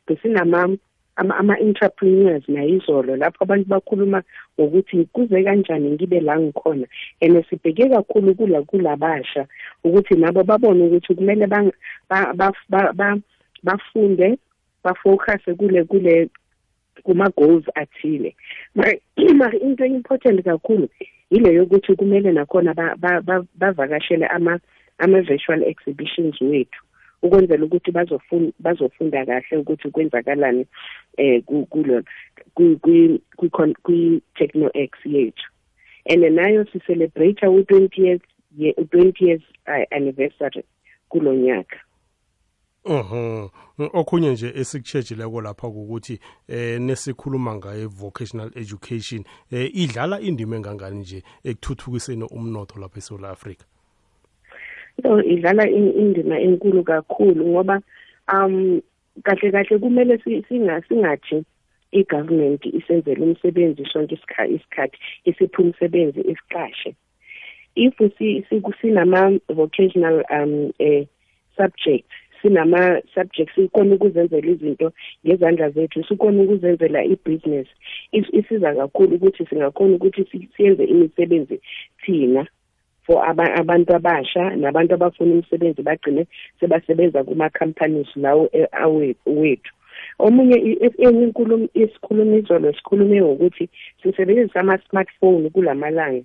besinama 0.07 0.77
ama-entrepreneurs 1.17 2.49
nayizolo 2.49 3.17
lapho 3.17 3.45
abantu 3.45 3.69
bakhuluma 3.69 4.23
ngokuthi 4.59 5.05
kuze 5.13 5.45
kanjani 5.45 5.91
ngibe 5.91 6.21
la 6.21 6.39
ngikhona. 6.39 6.87
And 7.21 7.45
sibheke 7.49 7.89
kakhulu 7.89 8.35
kula 8.35 8.63
kulabasha 8.63 9.47
ukuthi 9.85 10.15
nabo 10.15 10.43
babone 10.45 10.85
ukuthi 10.85 11.15
kumele 11.15 11.47
bafunde 13.63 14.39
bafocuse 14.85 15.55
kule 15.55 15.85
kule 15.85 16.29
kuma-goals 17.03 17.65
athile. 17.75 18.35
Mara 18.75 19.59
into 19.63 19.85
important 19.85 20.45
kakhulu 20.45 20.89
ile 21.35 21.55
yokuthi 21.55 21.97
kumele 21.97 22.33
nakhona 22.33 22.75
bavakashele 23.55 24.27
ama-virtual 24.99 25.63
exhibitions 25.63 26.41
wethu 26.41 26.83
ukwenzela 27.23 27.65
ukuthi 27.65 27.91
bazofunda 27.91 28.53
bazofunda 28.59 29.27
kahle 29.27 29.57
ukuthi 29.59 29.91
kwenzakalani 29.91 30.67
eh 31.17 31.43
kulo 31.45 32.03
kwi 32.55 34.23
Techno 34.35 34.71
X 34.75 34.91
yethu. 35.05 35.45
And 36.07 36.23
nayo 36.23 36.67
si 36.73 36.81
celebrate 36.81 37.47
u 37.47 37.61
20 37.61 38.03
years 38.03 38.21
ye 38.57 38.73
20 38.73 39.25
years 39.27 39.43
uh, 39.67 39.85
anniversary 39.91 40.65
kulonyaka 41.09 41.77
Mhm. 42.87 43.49
Okhunye 43.79 44.33
nje 44.33 44.53
esikuchejileko 44.55 45.41
lapha 45.41 45.69
ukuthi 45.69 46.19
eh 46.49 46.81
nesikhuluma 46.81 47.55
ngaye 47.55 47.87
vocational 47.87 48.51
education 48.55 49.25
eh 49.51 49.71
idlala 49.75 50.21
indima 50.21 50.57
engangani 50.57 51.01
nje 51.01 51.23
ekuthuthukiseni 51.45 52.25
umnotho 52.25 52.81
lapha 52.81 52.99
eSouth 52.99 53.25
Africa. 53.25 53.65
so 55.03 55.23
idlala 55.23 55.71
indima 55.71 56.39
enkulu 56.39 56.85
kakhulu 56.85 57.47
ngoba 57.47 57.81
um 58.33 58.81
kahle 59.23 59.51
kahle 59.51 59.79
kumele 59.79 60.19
singathi 60.89 61.45
i-government 61.93 62.67
isenzele 62.67 63.23
umsebenzi 63.23 63.87
sonke 63.93 64.15
isikhathi 64.49 64.99
isiphe 65.25 65.63
umsebenzi 65.63 66.21
isiqashe 66.21 66.95
if 67.77 67.95
sinama-vocational 68.81 70.23
um 70.31 70.73
eh, 70.79 71.07
subject 71.57 72.11
sinama 72.45 73.01
subjects 73.15 73.55
sikona 73.55 73.95
ukuzenzela 73.95 74.47
izinto 74.47 74.93
ngezandla 75.27 75.71
zethu 75.71 76.05
sikona 76.05 76.43
ukuzenzela 76.43 77.05
i-business. 77.05 77.69
Isiza 78.13 78.75
kakhulu 78.75 79.17
ukuthi 79.17 79.47
singakhona 79.47 79.95
ukuthi 79.95 80.49
siyenze 80.57 80.85
imisebenzi 80.85 81.61
thina 82.05 82.47
for 83.07 83.25
abantu 83.61 83.95
abasha 83.97 84.57
nabantu 84.57 84.95
abafuna 84.95 85.35
umsebenzi 85.35 85.83
bagcine 85.83 86.27
sebasebenza 86.61 87.25
kuma 87.25 87.51
companies 87.51 88.09
lawo 88.17 88.51
wethu. 89.27 89.73
Omunye 90.19 90.57
enye 90.99 91.23
inkulumo 91.25 91.69
isikhulumiso 91.75 92.59
lo 92.59 92.73
sikhulume 92.73 93.23
ngokuthi 93.23 93.69
sisebenzisa 94.03 94.61
ama-smartphone 94.61 95.51
kulamalanga 95.51 96.25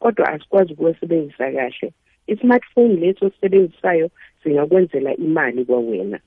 kodwa 0.00 0.28
asikwazi 0.28 0.72
ukuwasebenzisa 0.72 1.52
kahle. 1.52 1.92
I-smartphone 2.28 2.96
leso 2.96 3.30
sisebenzisayo 3.30 4.10
singakwenzela 4.46 5.16
imali 5.16 5.64
kwawena. 5.64 6.18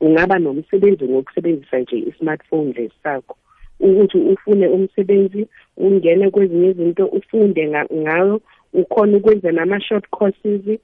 Ungaba 0.00 0.38
nomsebenzi 0.38 1.04
ngokusebenzisa 1.04 1.78
nje 1.78 1.96
i-smartphone 1.98 2.72
lesakho 2.72 3.36
ukuthi 3.80 4.18
ufune 4.18 4.68
umsebenzi 4.68 5.46
ungene 5.76 6.30
kwezinye 6.30 6.70
izinto 6.70 7.06
ufunde 7.06 7.68
ngayo 7.94 8.40
ukhona 8.72 9.16
ukwenza 9.16 9.52
nama-short 9.52 10.08
courses 10.10 10.80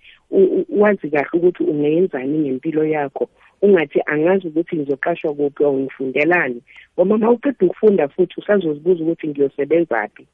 wazi 0.68 1.10
kahle 1.10 1.28
ukuthi 1.32 1.62
ungenzani 1.64 2.38
ngempilo 2.38 2.84
yakho. 2.84 3.28
Ungathi 3.62 4.00
angazi 4.06 4.46
ukuthi 4.48 4.76
ngizoqashwa 4.76 5.34
kuphi 5.34 5.64
or 5.64 5.74
ngifundelani 5.74 6.60
ngoba 6.94 7.14
uma 7.14 7.30
uqeda 7.30 7.66
ukufunda 7.66 8.08
futhi 8.08 8.34
usazozibuza 8.40 9.04
ukuthi 9.04 9.28
ngiyosebenzaphi 9.28 10.26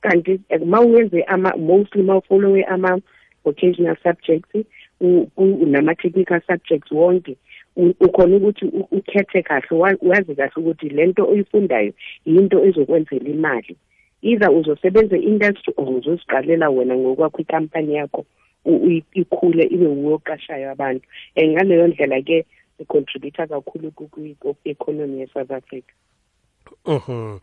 kanti 0.00 0.40
uma 0.60 0.80
uyenze 0.80 1.24
mostly 1.58 2.02
uma 2.02 2.16
ufollowe 2.16 2.64
ama-vocational 2.64 3.96
subjects 4.02 4.66
nama-technical 5.66 6.40
subjects 6.46 6.92
wonke 6.92 7.36
ukhona 7.76 8.36
ukuthi 8.36 8.64
ukhethe 8.90 9.42
kahle 9.42 9.76
wazi 10.02 10.34
kahle 10.34 10.52
ukuthi 10.56 10.88
lento 10.88 11.22
oyifundayo 11.28 11.92
yinto 12.26 12.64
ezokwenzela 12.64 13.28
imali. 13.28 13.76
Either 14.22 14.50
uzosebenza 14.50 15.16
industry 15.16 15.74
or 15.76 15.88
uzoziqalela 15.88 16.70
wena 16.70 16.96
ngokwakho 16.96 17.38
ikampani 17.42 17.94
yakho 17.94 18.24
ikhule 19.14 19.64
ibe 19.64 19.86
uyoqashayo 19.86 20.70
abantu. 20.70 21.04
And 21.36 21.52
ngaleyo 21.52 21.86
ndlela 21.86 22.22
ke 22.22 22.46
sicontributor 22.78 23.48
kakhulu 23.48 23.90
ku-economy 23.90 25.20
ye-south 25.20 25.50
africa. 25.50 25.92
Mhm. 26.86 27.38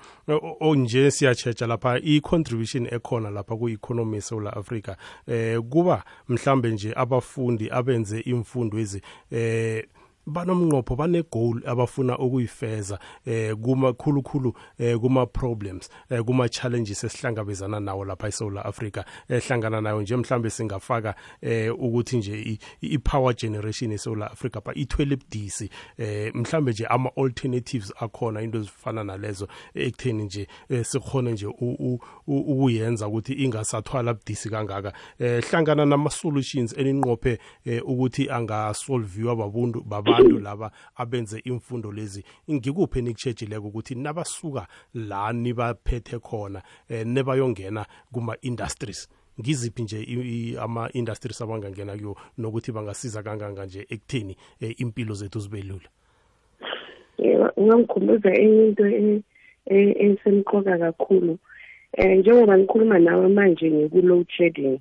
Onje 0.59 1.11
siyachecha 1.11 1.67
lapha 1.67 1.99
i-contribution 1.99 2.87
ekhona 2.91 3.29
lapha 3.29 3.55
ku-economy 3.55 4.17
eSouth 4.17 4.47
Africa 4.57 4.95
eh 5.27 5.59
kuba 5.69 6.03
mhlambe 6.29 6.71
nje 6.71 6.93
abafundi 6.95 7.69
abenze 7.71 8.19
imfundo 8.19 8.79
ezi 8.79 9.01
eh 9.31 9.85
banomnqopho 10.27 10.95
bane-goal 10.95 11.61
abafuna 11.65 12.17
ukuyifeza 12.17 12.99
eh 13.25 13.55
kuma 13.55 13.93
khulukhulu 13.93 14.53
eh 14.79 14.97
kuma 14.99 15.25
problems 15.25 15.89
eh 16.09 16.21
kuma 16.23 16.49
challenges 16.49 17.03
esihlangabezana 17.03 17.79
nawo 17.79 18.05
lapha 18.05 18.27
eSouth 18.27 18.57
Africa 18.57 19.03
ehlangana 19.29 19.81
nayo 19.81 20.01
nje 20.01 20.15
mhlambe 20.15 20.49
singafaka 20.49 21.15
eh 21.41 21.73
ukuthi 21.79 22.17
nje 22.17 22.59
i-power 22.81 23.35
generation 23.35 23.91
eSouth 23.91 24.21
Africa 24.21 24.61
ba 24.65 24.73
i-12 24.75 25.17
DC 25.29 25.69
eh 25.97 26.31
mhlambe 26.35 26.71
nje 26.71 26.85
ama 26.85 27.09
alternatives 27.17 27.93
akhona 27.99 28.41
into 28.41 28.57
ezifana 28.57 29.03
nalezo 29.03 29.47
ekutheni 29.75 30.23
nje 30.23 30.47
eh, 30.69 30.85
sikhona 30.85 31.31
nje 31.31 31.47
ukuyenza 32.27 33.07
ukuthi 33.07 33.33
ingasathwala 33.33 34.13
budisi 34.13 34.49
kangaka. 34.49 34.93
Eh 35.19 35.43
hlangana 35.43 35.85
nama 35.85 36.09
solutions 36.09 36.77
eninqophe 36.77 37.39
eh, 37.65 37.81
ukuthi 37.85 38.29
angasolviwa 38.29 39.35
babuntu 39.35 39.81
baba 39.81 40.10
abantu 40.13 40.39
laba 40.39 40.71
abenze 40.95 41.39
imfundo 41.43 41.91
lezi. 41.91 42.23
Ngikuphi 42.51 43.01
nikutshejileko 43.01 43.67
ukuthi 43.67 43.95
nabasuka 43.95 44.67
la 44.93 45.33
nibaphethe 45.33 46.19
khona 46.19 46.61
eh, 46.89 47.05
nebayongena 47.05 47.85
kuma-industries? 48.13 49.09
Ngiziphi 49.39 49.83
nje 49.83 50.57
ama-industries 50.59 51.41
abangangena 51.41 51.97
kuyo 51.97 52.15
nokuthi 52.37 52.71
bangasiza 52.71 53.23
kanganga 53.23 53.65
nje 53.65 53.85
ekutheni 53.89 54.37
eh, 54.59 54.75
impilo 54.81 55.13
zethu 55.13 55.39
zibe 55.39 55.61
lula? 55.61 55.89
Ungangikhumbuza 57.57 58.33
enye 58.33 58.67
into 58.67 59.21
esemqoka 59.65 60.77
kakhulu. 60.77 61.37
Um 61.97 62.11
njengoba 62.19 62.57
ngikhuluma 62.57 62.99
nawe 62.99 63.27
manje 63.27 63.71
ngiku-load 63.71 64.27
shedding 64.29 64.79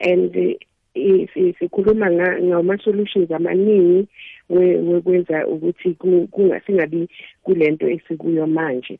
and 0.00 0.56
sikhuluma 1.58 2.10
ngama-solutions 2.10 3.30
amaningi 3.30 4.08
wekwenza 4.48 5.46
ukuthi 5.46 5.96
singabi 6.66 7.08
kulento 7.42 7.88
esikuyo 7.88 8.46
manje. 8.46 8.98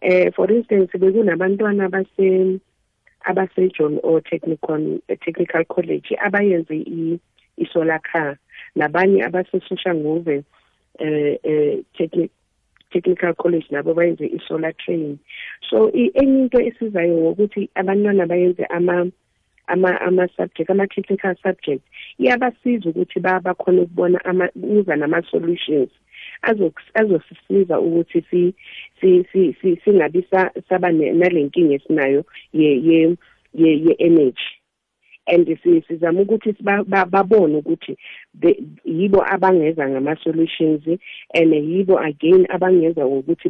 Eh 0.00 0.32
for 0.34 0.52
instance 0.52 0.98
bekunabantwana 0.98 1.84
abase 1.84 2.60
abase-John 3.24 4.00
O. 4.02 4.20
Technical 4.20 5.00
Technical 5.08 5.64
College 5.64 6.16
abayenze 6.20 6.76
i-solar 7.56 8.00
car. 8.00 8.36
Nabanye 8.76 9.24
abase-Soshanguve 9.24 10.44
eh 10.98 11.38
eh 11.42 12.28
technical 12.94 13.34
college 13.34 13.66
nabo 13.70 13.94
bayenze 13.94 14.26
i-solar 14.26 14.72
train. 14.72 15.18
So 15.68 15.90
enye 15.90 16.10
into 16.14 16.60
esizayo 16.60 17.16
ngokuthi 17.16 17.70
abantwana 17.74 18.26
bayenze 18.26 18.64
ama 18.64 18.92
ama 18.92 19.10
ama 19.66 20.28
subject 20.36 20.70
ama 20.70 20.86
technical 20.86 21.36
subjects 21.42 21.86
iyabasiza 22.18 22.90
ukuthi 22.90 23.20
bakhona 23.20 23.82
ukubona 23.82 24.24
ama 24.24 24.48
uza 24.54 24.96
nama 24.96 25.22
solutions 25.22 25.90
azosisiza 26.94 27.80
ukuthi 27.80 28.24
si 28.30 28.54
si 29.00 29.76
singabi 29.84 30.26
saba 30.68 30.92
nalenkinga 30.92 31.74
esinayo 31.74 32.24
ye 32.52 32.70
ye 32.84 33.16
ye 33.54 33.94
energy. 33.98 34.50
And 35.26 35.46
sizama 35.88 36.20
ukuthi 36.20 36.54
babone 37.10 37.56
ukuthi 37.56 37.96
yibo 38.84 39.24
abangeza 39.24 39.88
ngama 39.88 40.16
solutions 40.22 40.82
and 41.34 41.54
yibo 41.54 41.98
again 41.98 42.46
abangeza 42.50 43.06
ukuthi 43.06 43.48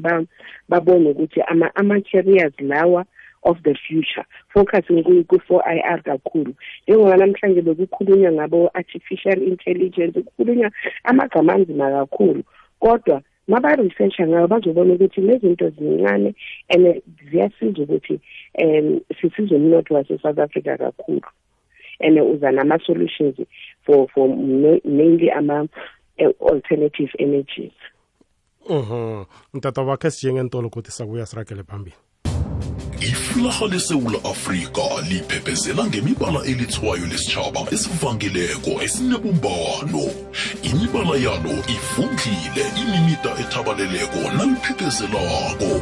babone 0.68 1.11
ukuthi 1.11 1.40
ama 1.48 1.74
ama 1.74 2.00
careers 2.00 2.55
lawa 2.61 3.05
of 3.44 3.62
the 3.62 3.74
future. 3.74 4.24
Focusing 4.52 5.02
ku-4 5.02 5.61
IR 5.76 6.02
kakhulu. 6.02 6.54
Njengoba 6.88 7.16
namhlanje 7.16 7.62
bekukhulunywa 7.62 8.33
ngabo-artificial 8.33 9.42
intelligence 9.42 10.22
kukhulunywa 10.22 10.70
amagama 11.04 11.52
anzima 11.54 11.90
kakhulu. 11.90 12.42
Kodwa 12.80 13.22
maba-researcha 13.48 14.26
ngayo 14.26 14.48
bazobona 14.48 14.94
ukuthi 14.94 15.20
lezinto 15.20 15.70
zincane 15.70 16.35
and 16.68 17.02
ziyasiza 17.30 17.83
ukuthi 17.83 18.20
um 18.59 19.00
sisize 19.20 19.54
umnotho 19.54 19.94
wase-south 19.94 20.38
africa 20.38 20.76
kakhulu. 20.78 21.28
And 22.00 22.18
uza 22.18 22.50
nama-solutions 22.52 23.37
for 23.87 24.09
for 24.09 24.28
mainly 24.85 25.30
ama-alternative 25.30 27.11
energies. 27.18 27.72
Mhm. 28.70 29.24
Mtata 29.54 29.83
wakhe 29.83 30.11
sijengentolo 30.11 30.66
ukuthi 30.66 30.90
sakuya 30.90 31.26
sirakele 31.26 31.62
phambili. 31.62 31.96
Iflaha 33.05 33.67
lesewula 33.67 34.19
afrika 34.25 34.83
liphephezela 35.09 35.85
ngemibala 35.87 36.40
elithwayo 36.45 37.07
lesitshaba 37.07 37.61
esivangileko 37.73 38.83
esinebumbano. 38.85 40.05
Imibala 40.62 41.14
yalo 41.27 41.55
ifundlile 41.75 42.64
imimida 42.83 43.31
ethabaleleko 43.43 44.21
naliphephezelako. 44.37 45.73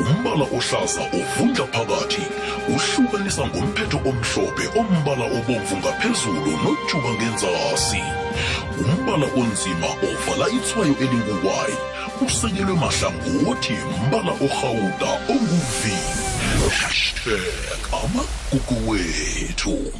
Umbala 0.00 0.44
ohlaza 0.56 1.02
ovundla 1.18 1.66
phakathi 1.74 2.24
uhlukanisa 2.74 3.46
ngomphetho 3.46 3.98
omhlophe 4.10 4.64
ombala 4.80 5.24
obomvu 5.38 5.74
ngaphezulu 5.76 6.52
nojuba 6.62 7.10
ngenzasi. 7.16 8.02
Umbala 8.82 9.26
onzima 9.40 9.88
ovala 10.08 10.46
ithwayo 10.56 10.94
elinguwayi 11.04 11.76
usekelwe 12.26 12.74
mahlangothi 12.74 13.76
mbala 14.06 14.32
orhawuda 14.44 15.10
onguvi 15.32 15.96
hashtag 16.56 17.78
amagugu 18.04 18.90
wethu 18.90 19.92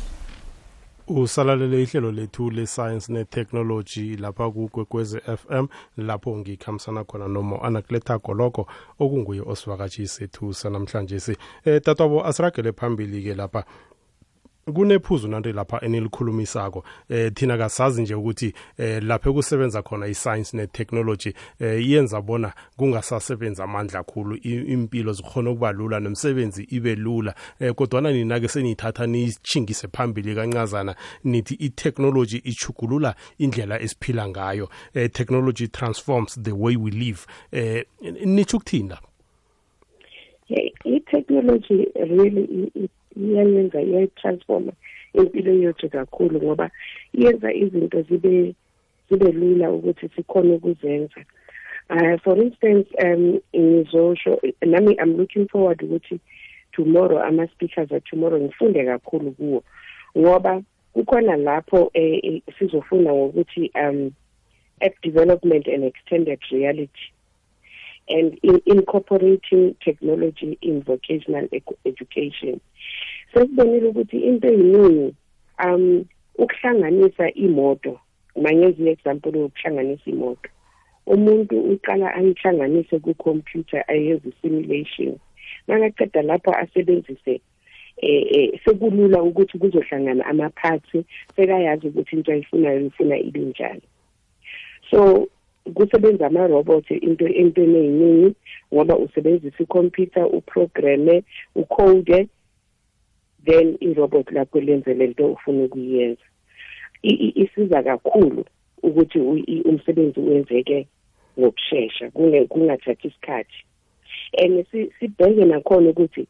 usalalele 1.08 1.82
ihlelo 1.82 2.12
lethu 2.12 2.50
le-science 2.50 3.12
ne-technology 3.12 4.16
lapha 4.16 4.50
kugwegwezi 4.50 5.20
fm 5.20 5.66
lapho 5.96 6.36
ngikhambisana 6.36 7.04
khona 7.04 7.28
nomo 7.28 7.64
anakuletha 7.64 8.18
goloko 8.18 8.66
okunguye 8.98 9.40
osivakatshi 9.40 10.08
sethu 10.08 10.54
sanamhlanje 10.54 11.20
si. 11.20 11.36
Eh 11.64 11.82
tatwabo 11.82 12.26
asiragele 12.26 12.72
phambili-ke 12.72 13.34
lapha. 13.34 13.64
Kunephuzu 14.72 15.28
nanto 15.28 15.52
lapha 15.52 15.80
enilikhulumisako. 15.80 16.84
Eh 17.08 17.32
thina 17.34 17.58
kasazi 17.58 18.02
nje 18.02 18.14
ukuthi 18.14 18.54
eh 18.78 19.02
lapha 19.02 19.32
kusebenza 19.32 19.82
khona 19.82 20.06
iscience 20.06 20.56
netechnology 20.56 21.32
eh 21.60 21.86
iyenza 21.86 22.20
bona 22.20 22.52
kungasasebenza 22.76 23.64
amandla 23.64 24.04
kakhulu 24.04 24.36
impilo 24.36 25.12
zikhona 25.12 25.50
ukuba 25.50 25.72
lula 25.72 26.00
nomsebenzi 26.00 26.62
ibe 26.70 26.94
lula. 26.94 27.34
Eh 27.60 27.74
kodwa 27.74 28.00
nina 28.00 28.40
ke 28.40 28.48
senithatha 28.48 29.06
nichingise 29.06 29.88
phambili 29.88 30.34
kancazana 30.34 30.96
nithi 31.24 31.54
i-technology 31.54 32.36
ichugulula 32.44 33.14
indlela 33.38 33.80
esiphila 33.80 34.28
ngayo. 34.28 34.68
Eh 34.94 35.10
technology 35.12 35.68
transforms 35.68 36.42
the 36.42 36.52
way 36.52 36.76
we 36.76 36.90
live. 36.90 37.20
Eh 37.52 37.84
nithi 38.24 38.56
ukuthini 38.56 38.88
la 38.88 38.98
i-technology 40.84 41.88
really 41.94 42.70
iyayenza 43.16 43.82
iyayitransforma 43.82 44.72
impilo 45.14 45.52
yethu 45.52 45.88
kakhulu 45.88 46.42
ngoba 46.42 46.70
iyenza 47.14 47.52
izinto 47.52 48.02
zibe 48.02 48.54
zibe 49.10 49.32
lula 49.32 49.70
ukuthi 49.72 50.08
sikhone 50.16 50.54
ukuzenza. 50.54 51.20
Uh, 51.90 52.18
for 52.24 52.38
instance 52.38 52.88
um 53.04 53.40
ngizosho 53.56 54.40
nami 54.62 54.96
i'm 55.02 55.16
looking 55.16 55.48
forward 55.48 55.82
ukuthi 55.82 56.20
tomorrow 56.72 57.22
ama 57.22 57.46
speakers 57.48 57.92
are 57.92 58.00
tomorrow 58.00 58.40
ngifunde 58.40 58.84
kakhulu 58.84 59.32
kuwo 59.32 59.62
ngoba 60.18 60.62
kukhona 60.92 61.36
lapho 61.36 61.90
eh, 61.94 62.20
eh, 62.24 62.42
sizofuna 62.58 63.12
ngokuthi 63.12 63.70
um 63.74 64.10
app 64.80 65.02
development 65.02 65.68
and 65.68 65.84
extended 65.84 66.40
reality 66.50 67.12
and 68.08 68.38
in 68.42 68.60
incorporating 68.66 69.76
technology 69.84 70.58
in 70.62 70.82
vocational 70.82 71.48
education. 71.84 72.60
Sesibonile 73.34 73.88
ukuthi 73.88 74.24
into 74.24 74.48
eyiningi 74.48 75.14
um 75.64 76.04
ukuhlanganisa 76.38 77.34
imoto 77.34 78.00
mangenza 78.36 78.82
i-example 78.82 79.32
yokuhlanganisa 79.38 80.10
imoto. 80.10 80.50
Umuntu 81.06 81.60
uqala 81.60 82.14
ayihlanganise 82.14 82.98
ku-computer 82.98 83.84
ayenze 83.88 84.32
simulation. 84.42 85.18
Makaqeda 85.68 86.22
lapho 86.22 86.50
asebenzise 86.52 87.40
eh, 87.96 88.26
eh 88.30 88.60
sekulula 88.64 89.22
ukuthi 89.22 89.58
kuzohlangana 89.58 90.26
ama-parts 90.26 90.92
sekayazi 91.36 91.88
ukuthi 91.88 92.16
into 92.16 92.32
ayifunayo 92.32 92.86
ifuna 92.86 93.18
ibe 93.18 93.40
njani 93.40 93.82
so 94.90 95.28
kusebenza 95.74 96.26
ama-robot 96.26 96.90
into 96.90 97.26
entweni 97.28 97.78
eyiningi 97.78 98.34
ngoba 98.74 98.96
usebenzisa 98.96 99.62
i-computer 99.62 100.24
uprogramme 100.26 101.24
ucode 101.54 102.28
then 103.44 103.76
i-robot 103.80 104.32
lakho 104.32 104.60
lenze 104.60 104.94
lento 104.94 105.32
ufuna 105.32 105.64
ukuyenza. 105.64 106.22
Isiza 107.02 107.82
kakhulu 107.82 108.44
ukuthi 108.82 109.18
umsebenzi 109.64 110.20
wenzeke 110.20 110.86
ngokusheshsha 111.38 112.10
kungathathi 112.10 113.08
isikhathi. 113.08 113.64
And 114.38 114.66
sibheke 114.98 115.44
nakhona 115.44 115.90
ukuthi 115.90 116.26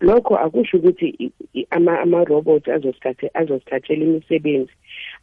lokho 0.00 0.36
akusho 0.36 0.76
ukuthi 0.76 1.32
ama-robot 1.70 2.68
azosithathela 2.68 4.04
imisebenzi 4.04 4.72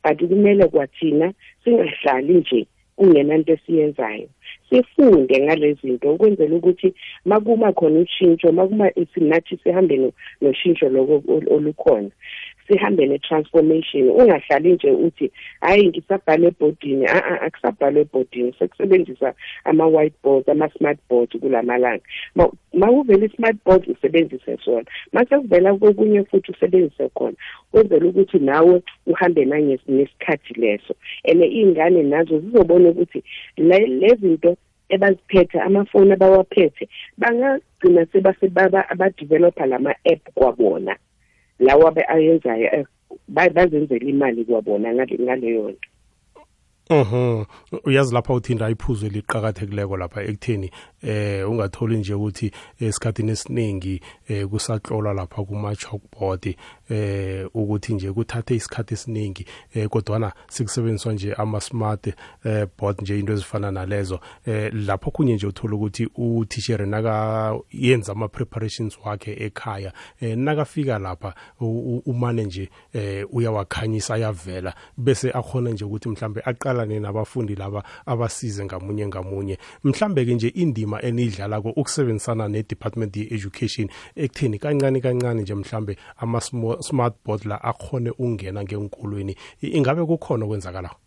but 0.03 0.17
kumele 0.17 0.67
kwathina 0.67 1.33
singahlali 1.63 2.33
nje 2.33 2.67
kungenanto 2.99 3.53
esiyenzayo. 3.53 4.27
Sifunde 4.69 5.39
ngalezi 5.39 5.79
zinto 5.81 6.13
ukwenzela 6.13 6.55
ukuthi 6.55 6.93
makuma 7.25 7.71
khona 7.73 7.99
ushintsho 7.99 8.51
makuma 8.51 8.91
sinathi 9.13 9.57
sihambe 9.63 10.11
noshintsho 10.41 10.89
lokho 10.89 11.23
olukhona. 11.55 12.11
Sihambe 12.69 13.05
ne-transformation. 13.05 14.09
Ungahlali 14.09 14.73
nje 14.73 14.91
uthi 14.91 15.31
hayi 15.61 15.87
ngisabhala 15.87 16.47
ebhodini. 16.47 17.05
A 17.05 17.41
akusabhalwa 17.41 18.01
ebhodini. 18.01 18.53
Sekusebenzisa 18.59 19.33
ama-whiteboards 19.65 20.49
ama-smart 20.49 20.99
boards 21.09 21.37
kulamalanga. 21.39 22.03
Ma 22.73 22.91
uvela 22.91 23.25
i-smart 23.25 23.57
board 23.65 23.87
usebenzise 23.87 24.57
sona. 24.65 24.85
Mase 25.13 25.37
kuvela 25.37 25.73
kokunye 25.75 26.23
futhi 26.23 26.51
usebenzise 26.51 27.09
khona 27.09 27.37
kwenzela 27.71 28.05
ukuthi 28.05 28.39
nawe 28.39 28.81
uhambe 29.07 29.45
nangesikhathi 29.45 30.53
leso. 30.53 30.93
And 31.25 31.41
iy'ngane 31.41 32.03
nazo 32.03 32.39
zizobona 32.39 32.89
ukuthi 32.89 33.23
le 33.57 34.15
zinto 34.21 34.57
ebaziphethe 34.89 35.59
amafoni 35.59 36.13
abawaphethe 36.13 36.89
bangagcina 37.17 38.05
sebasebaba 38.11 38.89
abadevelopa 38.89 39.65
lama-app 39.65 40.21
kwabona 40.33 40.95
lawa 41.59 41.95
ayenzayo 42.07 42.69
eh, 42.73 42.85
bazenzela 43.27 44.05
imali 44.05 44.45
kwabona 44.45 44.93
ngaleyo 44.93 45.69
nto 45.69 45.87
Mhm. 46.91 47.43
Uyazi 47.85 48.13
lapha 48.13 48.33
uthinda 48.33 48.69
iphuzo 48.69 49.05
eliqhakathekileko 49.07 49.97
lapha 49.97 50.23
ekutheni 50.23 50.71
eh 51.03 51.49
ungatholi 51.49 51.97
nje 51.97 52.13
ukuthi 52.13 52.51
esikhatini 52.79 53.31
esiningi 53.31 54.01
eh 54.27 54.47
kusatlolwa 54.47 55.13
lapha 55.13 55.43
kuma 55.43 55.75
chalkboard 55.75 56.55
eh 56.89 57.47
ukuthi 57.53 57.93
nje 57.93 58.11
kuthathe 58.11 58.55
isikhathi 58.55 58.93
esiningi 58.93 59.45
eh 59.73 59.89
kodwana 59.89 60.31
sikusebenziswa 60.49 61.13
nje 61.13 61.33
ama 61.33 61.61
smart 61.61 62.07
eh 62.43 62.67
board 62.77 63.01
nje 63.01 63.19
into 63.19 63.33
ezifana 63.33 63.71
nalezo. 63.71 64.19
Lapho 64.71 65.11
kunye 65.11 65.33
nje 65.33 65.47
uthola 65.47 65.75
ukuthi 65.75 66.09
uthishere 66.15 66.85
naka 66.85 67.55
yenza 67.71 68.11
ama 68.11 68.27
preparations 68.27 68.97
wakhe 69.05 69.33
ekhaya 69.45 69.93
nakafika 70.21 70.99
lapha 70.99 71.33
umane 72.05 72.43
nje 72.43 72.69
uyawakhanyisa 73.31 74.13
ayavela 74.13 74.73
bese 74.97 75.31
akhona 75.31 75.69
nje 75.69 75.85
ukuthi 75.85 76.09
mhlambe 76.09 76.41
aqala 76.45 76.79
niqalane 76.85 76.99
nabafundi 76.99 77.55
laba 77.55 77.83
abasize 78.05 78.65
ngamunye 78.65 79.07
ngamunye. 79.07 79.57
Mhlambe 79.83 80.25
ke 80.25 80.33
nje 80.33 80.47
indima 80.47 80.88
enidlala 80.97 81.61
ko 81.61 81.69
ukusebenzisana 81.69 82.47
ne-department 82.47 83.17
ye-education 83.17 83.87
ekutheni 84.15 84.59
kancane 84.59 84.99
kancane 85.01 85.41
nje 85.41 85.55
mhlambe 85.55 85.93
ama-smart 86.17 87.15
board 87.25 87.45
la 87.45 87.57
akhone 87.63 88.09
ukungena 88.09 88.63
ngenkolweni 88.63 89.35
ingabe 89.61 90.05
kukhona 90.05 90.45
okwenzakalayo 90.45 90.97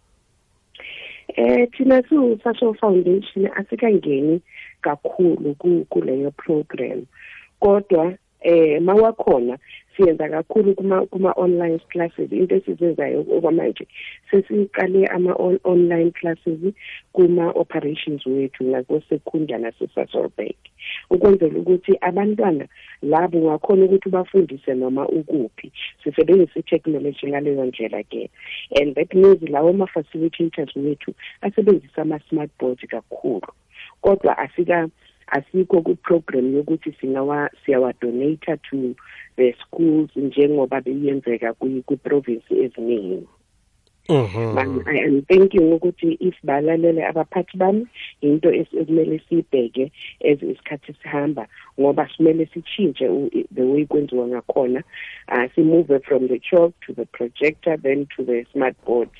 eh 1.36 1.68
thina 1.70 2.02
siwu-social 2.02 2.74
foundation 2.74 3.48
asikangeni 3.56 4.40
kakhulu 4.82 5.54
kuleyo 5.88 6.30
program. 6.30 7.06
Kodwa 7.60 8.14
eh 8.40 8.82
mawakhona 8.82 9.58
siyenza 9.96 10.28
kakhulu 10.28 10.74
kuma 10.74 11.06
kuma 11.06 11.32
online 11.36 11.78
classes. 11.88 12.32
Into 12.32 12.54
esizenzayo 12.56 13.20
okwamanje 13.20 13.86
sesiqale 14.30 15.06
ama 15.06 15.32
online 15.64 16.10
classes 16.10 16.74
kuma 17.12 17.50
operations 17.50 18.26
wethu 18.26 18.64
ngakosekunda 18.64 19.58
nasesasolbank 19.58 20.56
ukwenzela 21.10 21.58
ukuthi 21.58 21.92
abantwana 22.00 22.66
labo 23.02 23.38
ngakhona 23.38 23.84
ukuthi 23.84 24.08
bafundise 24.08 24.74
noma 24.74 25.08
ukuphi. 25.08 25.72
Sisebenzisa 26.04 26.60
i-technology 26.60 27.26
ngaleyo 27.26 27.64
ndlela 27.64 28.02
ke. 28.02 28.30
And 28.80 28.94
that 28.94 29.14
means 29.14 29.42
lawo 29.42 29.70
ama-facilitators 29.70 30.76
wethu 30.76 31.14
asebenzisa 31.40 32.02
ama-smart 32.02 32.50
board 32.58 32.78
kakhulu. 32.88 33.48
Kodwa 34.00 34.38
asika 34.38 34.88
asikho 35.32 35.82
ku-program 35.82 36.54
yokuthi 36.54 36.92
singawa 37.00 37.50
siyawadonata 37.64 38.56
to 38.68 38.94
the 39.36 39.54
schools 39.60 40.10
njengoba 40.16 40.80
beyenzeka 40.80 41.52
kwi-province 41.52 42.48
eziningi. 42.64 43.26
Mhm. 44.08 44.86
I 44.86 44.98
am 44.98 45.22
thinking 45.22 45.72
ukuthi 45.72 46.16
if 46.20 46.34
balalele 46.44 47.06
abaphathi 47.06 47.56
bami 47.56 47.86
into 48.20 48.48
ekumele 48.50 49.20
siyibheke 49.28 49.92
as 50.20 50.42
isikhathi 50.42 50.92
sihamba 51.02 51.46
ngoba 51.80 52.08
simele 52.10 52.46
sichintshe 52.52 53.06
the 53.54 53.62
way 53.62 53.86
kwenziwa 53.86 54.26
ngakhona. 54.26 54.82
Uh, 55.28 55.46
si 55.54 55.62
move 55.62 56.02
from 56.04 56.26
the 56.26 56.40
chalk 56.40 56.74
to 56.80 56.92
the 56.92 57.06
projector 57.06 57.76
then 57.76 58.06
to 58.16 58.24
the 58.24 58.44
smart 58.52 58.74
boards 58.84 59.14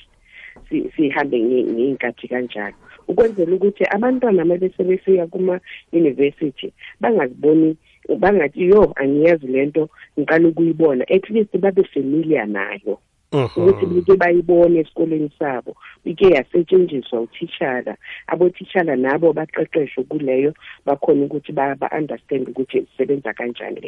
sihambe 0.95 1.37
ngey'nkathi 1.39 2.27
kanjalo. 2.27 2.75
Ukwenzela 3.07 3.55
ukuthi 3.55 3.83
abantwana 3.95 4.43
uma 4.43 4.57
besebefika 4.57 5.27
kuma-university 5.27 6.73
bangaziboni 7.01 7.77
bangathi 8.19 8.69
yo 8.69 8.93
angiyazi 8.95 9.47
lento 9.47 9.89
ngiqala 10.17 10.47
ukuyibona. 10.47 11.03
At 11.09 11.29
least 11.29 11.57
babe 11.57 11.83
familiar 11.93 12.47
nayo. 12.47 12.99
Ukuthi 13.33 13.85
bike 13.85 14.15
bayibone 14.17 14.79
esikoleni 14.79 15.31
sabo. 15.39 15.75
Bike 16.05 16.29
yasetshenziswa 16.29 17.21
uthishala 17.21 17.97
abothishala 18.27 18.95
nabo 18.95 19.33
baqeqeshwe 19.33 20.03
kuleyo 20.03 20.53
bakhona 20.85 21.25
ukuthi 21.25 21.51
ba-understand 21.51 22.49
ukuthi 22.49 22.81
zisebenza 22.81 23.33
kanjani 23.33 23.79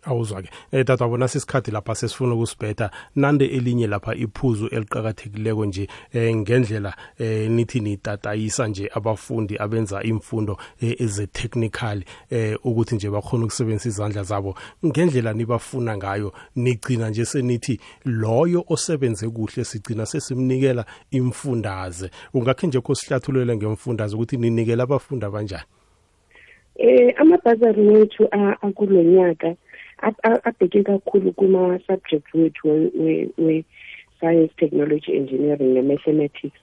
lezinto 0.00 0.10
awuzwa-ke. 0.10 0.50
Eh 0.72 0.84
tata 0.84 1.08
bona 1.08 1.28
sisikhathi 1.28 1.70
lapha 1.70 1.94
sesifuna 1.94 2.34
ukusibheda 2.34 2.90
nande 3.16 3.46
elinye 3.46 3.86
lapha 3.86 4.14
iphuzu 4.14 4.66
eliqakathekileko 4.66 5.64
nje 5.66 5.88
eh 6.12 6.36
ngendlela 6.36 6.94
eh 7.18 7.50
nithi 7.50 7.80
nitatayisa 7.80 8.68
nje 8.68 8.90
abafundi 8.94 9.56
abenza 9.58 10.02
imfundo 10.02 10.58
eh, 10.80 11.00
eze-technical 11.00 12.02
eh 12.30 12.56
ukuthi 12.64 12.94
nje 12.94 13.10
bakhona 13.10 13.44
ukusebenzisa 13.44 13.88
izandla 13.88 14.22
zabo. 14.22 14.54
Ngendlela 14.86 15.32
nibafuna 15.32 15.96
ngayo 15.96 16.32
nigcina 16.56 17.10
nje 17.10 17.24
senithi 17.24 17.80
loyo 18.04 18.64
osebenze 18.68 19.28
kuhle 19.28 19.64
sigcina 19.64 20.06
sesimnikela 20.06 20.84
imfundaze. 21.10 22.10
Ungakhe 22.34 22.66
nje 22.66 22.80
kho 22.80 22.94
sihlathulele 22.94 23.56
ngemfundaze 23.56 24.16
ukuthi 24.16 24.36
ninikela 24.36 24.82
abafundi 24.82 25.26
abanjani? 25.26 25.64
Eh 26.76 27.14
amabhazari 27.18 27.88
wethu 27.88 28.28
akulonyaka 28.62 29.56
abheke 30.02 30.82
kakhulu 30.84 31.32
kuma-subject 31.32 32.34
wethu 32.34 32.90
we-science 33.38 34.52
technology 34.56 35.16
engineering 35.16 35.74
ne-mathematics 35.74 36.60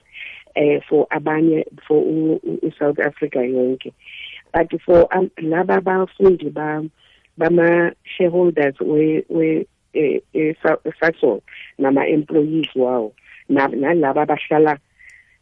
eh 0.56 0.80
for 0.88 1.06
abanye 1.10 1.64
for 1.86 2.02
i-south 2.62 2.98
africa 2.98 3.38
yonke. 3.38 3.92
But 4.52 4.70
for 4.82 5.06
um, 5.16 5.30
laba 5.38 5.80
bafundi 5.80 6.50
bama-shareholders 7.38 8.80
we 8.80 9.66
sasol 11.00 11.40
nama-employees 11.78 12.74
wawo 12.74 13.12
nalaba 13.48 14.22
abahlala 14.26 14.78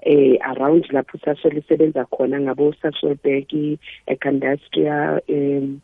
eh 0.03 0.37
around 0.45 0.85
lapho 0.93 1.19
sasol 1.25 1.57
isebenza 1.57 2.05
khona 2.05 2.41
ngabo 2.41 2.75
Sasolburg 2.83 3.79
eCandastria 4.07 5.21
em 5.29 5.81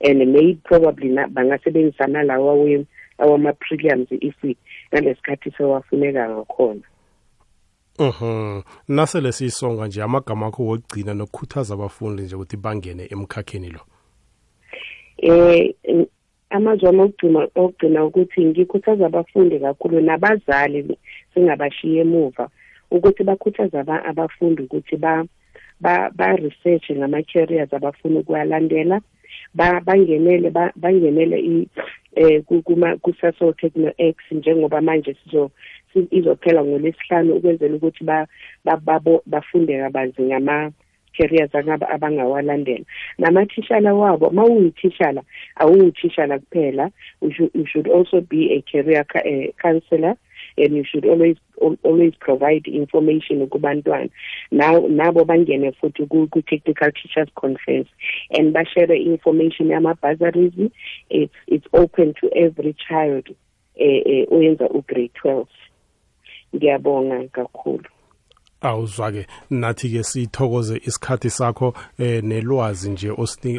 and 0.00 0.18
maybe 0.18 0.60
probably 0.64 1.08
bangasebenzisa 1.08 2.06
nalawa 2.06 2.84
awama-premiums 3.18 4.08
if 4.10 4.56
ngalesikhathi 4.92 5.50
sewafuneka 5.50 6.28
ngakhona 6.28 6.82
Mhm. 7.98 8.62
Nasele 8.88 9.32
sisonga 9.32 9.86
nje 9.86 10.02
amagama 10.02 10.46
akho 10.46 10.66
wokugcina 10.66 11.14
nokukhuthaza 11.14 11.74
abafundi 11.74 12.22
nje 12.22 12.36
ukuthi 12.36 12.56
bangene 12.56 13.06
emkhakheni 13.10 13.70
lo. 13.70 13.80
Eh 15.22 15.74
amazwi 16.50 16.88
ami 16.88 17.00
okugcina 17.02 17.40
okugcina 17.54 18.04
ukuthi 18.04 18.44
ngikhuthaza 18.44 19.06
abafundi 19.06 19.58
kakhulu 19.58 20.00
nabazali 20.00 20.98
singabashiya 21.32 22.02
emuva 22.04 22.44
ukuthi 22.90 23.22
bakhuthaza 23.28 23.80
abafundi 24.10 24.62
ukuthi 24.62 24.96
ba 24.96 25.24
ba 25.80 26.10
ba 26.18 26.36
research 26.36 26.90
ngama 26.90 27.22
careers 27.22 27.72
abafuna 27.72 28.20
ukuyalandela 28.20 29.00
bangenele 29.54 30.50
bangenele 30.76 31.38
i 31.54 31.68
eh 32.14 32.42
kuma 32.44 32.96
kusaso 32.96 33.52
techno 33.52 33.92
X 33.98 34.16
njengoba 34.30 34.80
manje 34.80 35.16
sizo 35.24 35.50
izophela 36.10 36.64
ngolesihlanu 36.64 37.34
ukwenzela 37.34 37.74
ukuthi 37.76 38.04
ba 38.04 38.26
bafunde 39.26 39.78
kabanzi 39.78 40.22
ngama 40.22 40.72
careers 41.16 41.50
abangawalandela. 41.52 42.84
Namathishala 43.18 43.94
wabo 43.94 44.30
mawuyithishala 44.30 45.22
awuyithishala 45.56 46.38
kuphela 46.38 46.90
you 47.20 47.66
should 47.66 47.88
also 47.88 48.20
be 48.20 48.52
a 48.52 48.62
career 48.62 49.04
counselor 49.60 50.16
and 50.58 50.76
you 50.76 50.84
should 50.84 51.06
always 51.06 51.36
always 51.84 52.14
provide 52.20 52.66
information 52.66 53.46
kubantwana. 53.46 54.10
Now 54.50 54.80
nabo 54.80 55.24
bangene 55.24 55.72
futhi 55.80 56.08
ku-technical 56.08 56.90
teachers 56.92 57.28
conference 57.36 57.88
and 58.30 58.54
bashare 58.54 59.04
information 59.04 59.68
yama-bursaries. 59.68 60.70
It's, 61.10 61.32
it's 61.46 61.66
open 61.72 62.14
to 62.20 62.30
every 62.34 62.74
child 62.88 63.28
eh, 63.76 64.02
eh, 64.06 64.26
oyenza 64.30 64.68
u-grade 64.70 65.12
12 65.24 65.46
ngiyabonga 66.54 67.28
kakhulu 67.28 67.84
awuzwa-ke 68.62 69.26
nathi-ke 69.50 70.02
sithokoze 70.02 70.80
isikhathi 70.84 71.30
sakho 71.30 71.74
eh 71.98 72.22
nelwazi 72.24 72.90
nje 72.90 73.10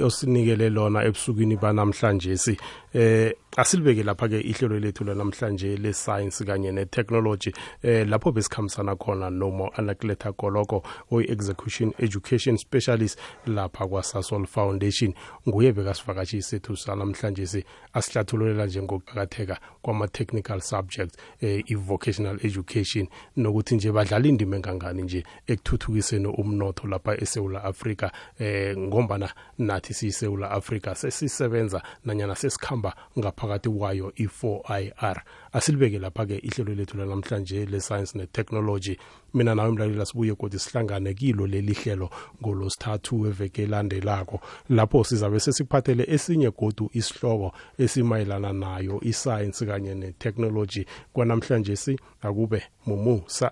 osinikele 0.01 0.69
lona 0.69 1.03
ebusukwini 1.03 1.55
banamhlanje 1.57 2.37
si 2.37 2.57
eh 2.93 3.33
asilibeke 3.57 4.03
lapha 4.03 4.27
ke 4.27 4.39
ihlelo 4.41 4.79
lethu 4.79 5.03
lanamhlanje 5.03 5.77
le 5.77 5.93
science 5.93 6.45
kanye 6.45 6.71
ne 6.71 6.85
technology 6.85 7.51
eh 7.83 8.07
lapho 8.07 8.31
besikhambisana 8.31 8.95
khona 8.95 9.29
nomo 9.29 9.69
anakuletha 9.75 10.31
goloko 10.31 10.83
oyi 11.11 11.31
execution 11.31 11.93
education 11.99 12.57
specialist 12.57 13.19
lapha 13.47 13.87
kwa 13.87 14.03
Sasol 14.03 14.45
Foundation. 14.47 15.13
Nguye 15.47 15.73
bekasivakatshi 15.73 16.41
sethu 16.41 16.77
sanamhlanje 16.77 17.47
si 17.47 17.63
asihlathululela 17.93 18.65
nje 18.65 18.81
ngokuqakatheka 18.81 19.59
kwama 19.81 20.07
technical 20.07 20.61
subjects 20.61 21.17
eh 21.41 21.63
i 21.65 21.75
vocational 21.75 22.39
education 22.43 23.07
nokuthi 23.37 23.75
nje 23.75 23.91
badlala 23.91 24.27
indima 24.27 24.55
engangani. 24.55 24.92
Nje 25.01 25.23
ekuthuthukiseni 25.47 26.27
umnotho 26.27 26.87
lapha 26.87 27.21
eSouth 27.21 27.55
Africa 27.55 28.11
eh 28.39 28.77
ngombana 28.77 29.29
nathi 29.57 29.93
siyiSouth 29.93 30.43
Africa 30.43 30.95
sesisebenza 30.95 31.81
nanyana 32.05 32.35
sesikhamba 32.35 32.95
ngaphakathi 33.19 33.69
kwayo 33.69 34.13
i4IR 34.17 35.21
asilibeke 35.51 35.99
lapha 35.99 36.25
ke 36.25 36.37
ihlelo 36.37 36.75
lethu 36.75 36.97
lanamhlanje 36.97 37.65
le 37.65 37.79
science 37.79 38.17
ne 38.17 38.25
technology 38.25 38.97
mina 39.33 39.55
nawe 39.55 39.71
mlalela 39.71 40.05
sibuye 40.05 40.35
kodwa 40.35 40.59
sihlangane 40.59 41.13
kilo 41.13 41.47
leli 41.47 41.73
hlelo 41.73 42.09
ngolosithathu 42.41 43.21
weveke 43.21 43.63
elandelako. 43.63 44.39
Lapho 44.69 45.03
sizabe 45.03 45.39
sesikuphathele 45.39 46.05
esinye 46.07 46.51
godu 46.51 46.89
isihloko 46.93 47.53
esimayelana 47.77 48.53
nayo 48.53 48.99
iscience 49.01 49.65
kanye 49.65 49.95
ne 49.95 50.11
technology 50.11 50.85
kwanamhlanje 51.13 51.75
si 51.75 51.99
akube 52.21 52.63
mumusa. 52.85 53.51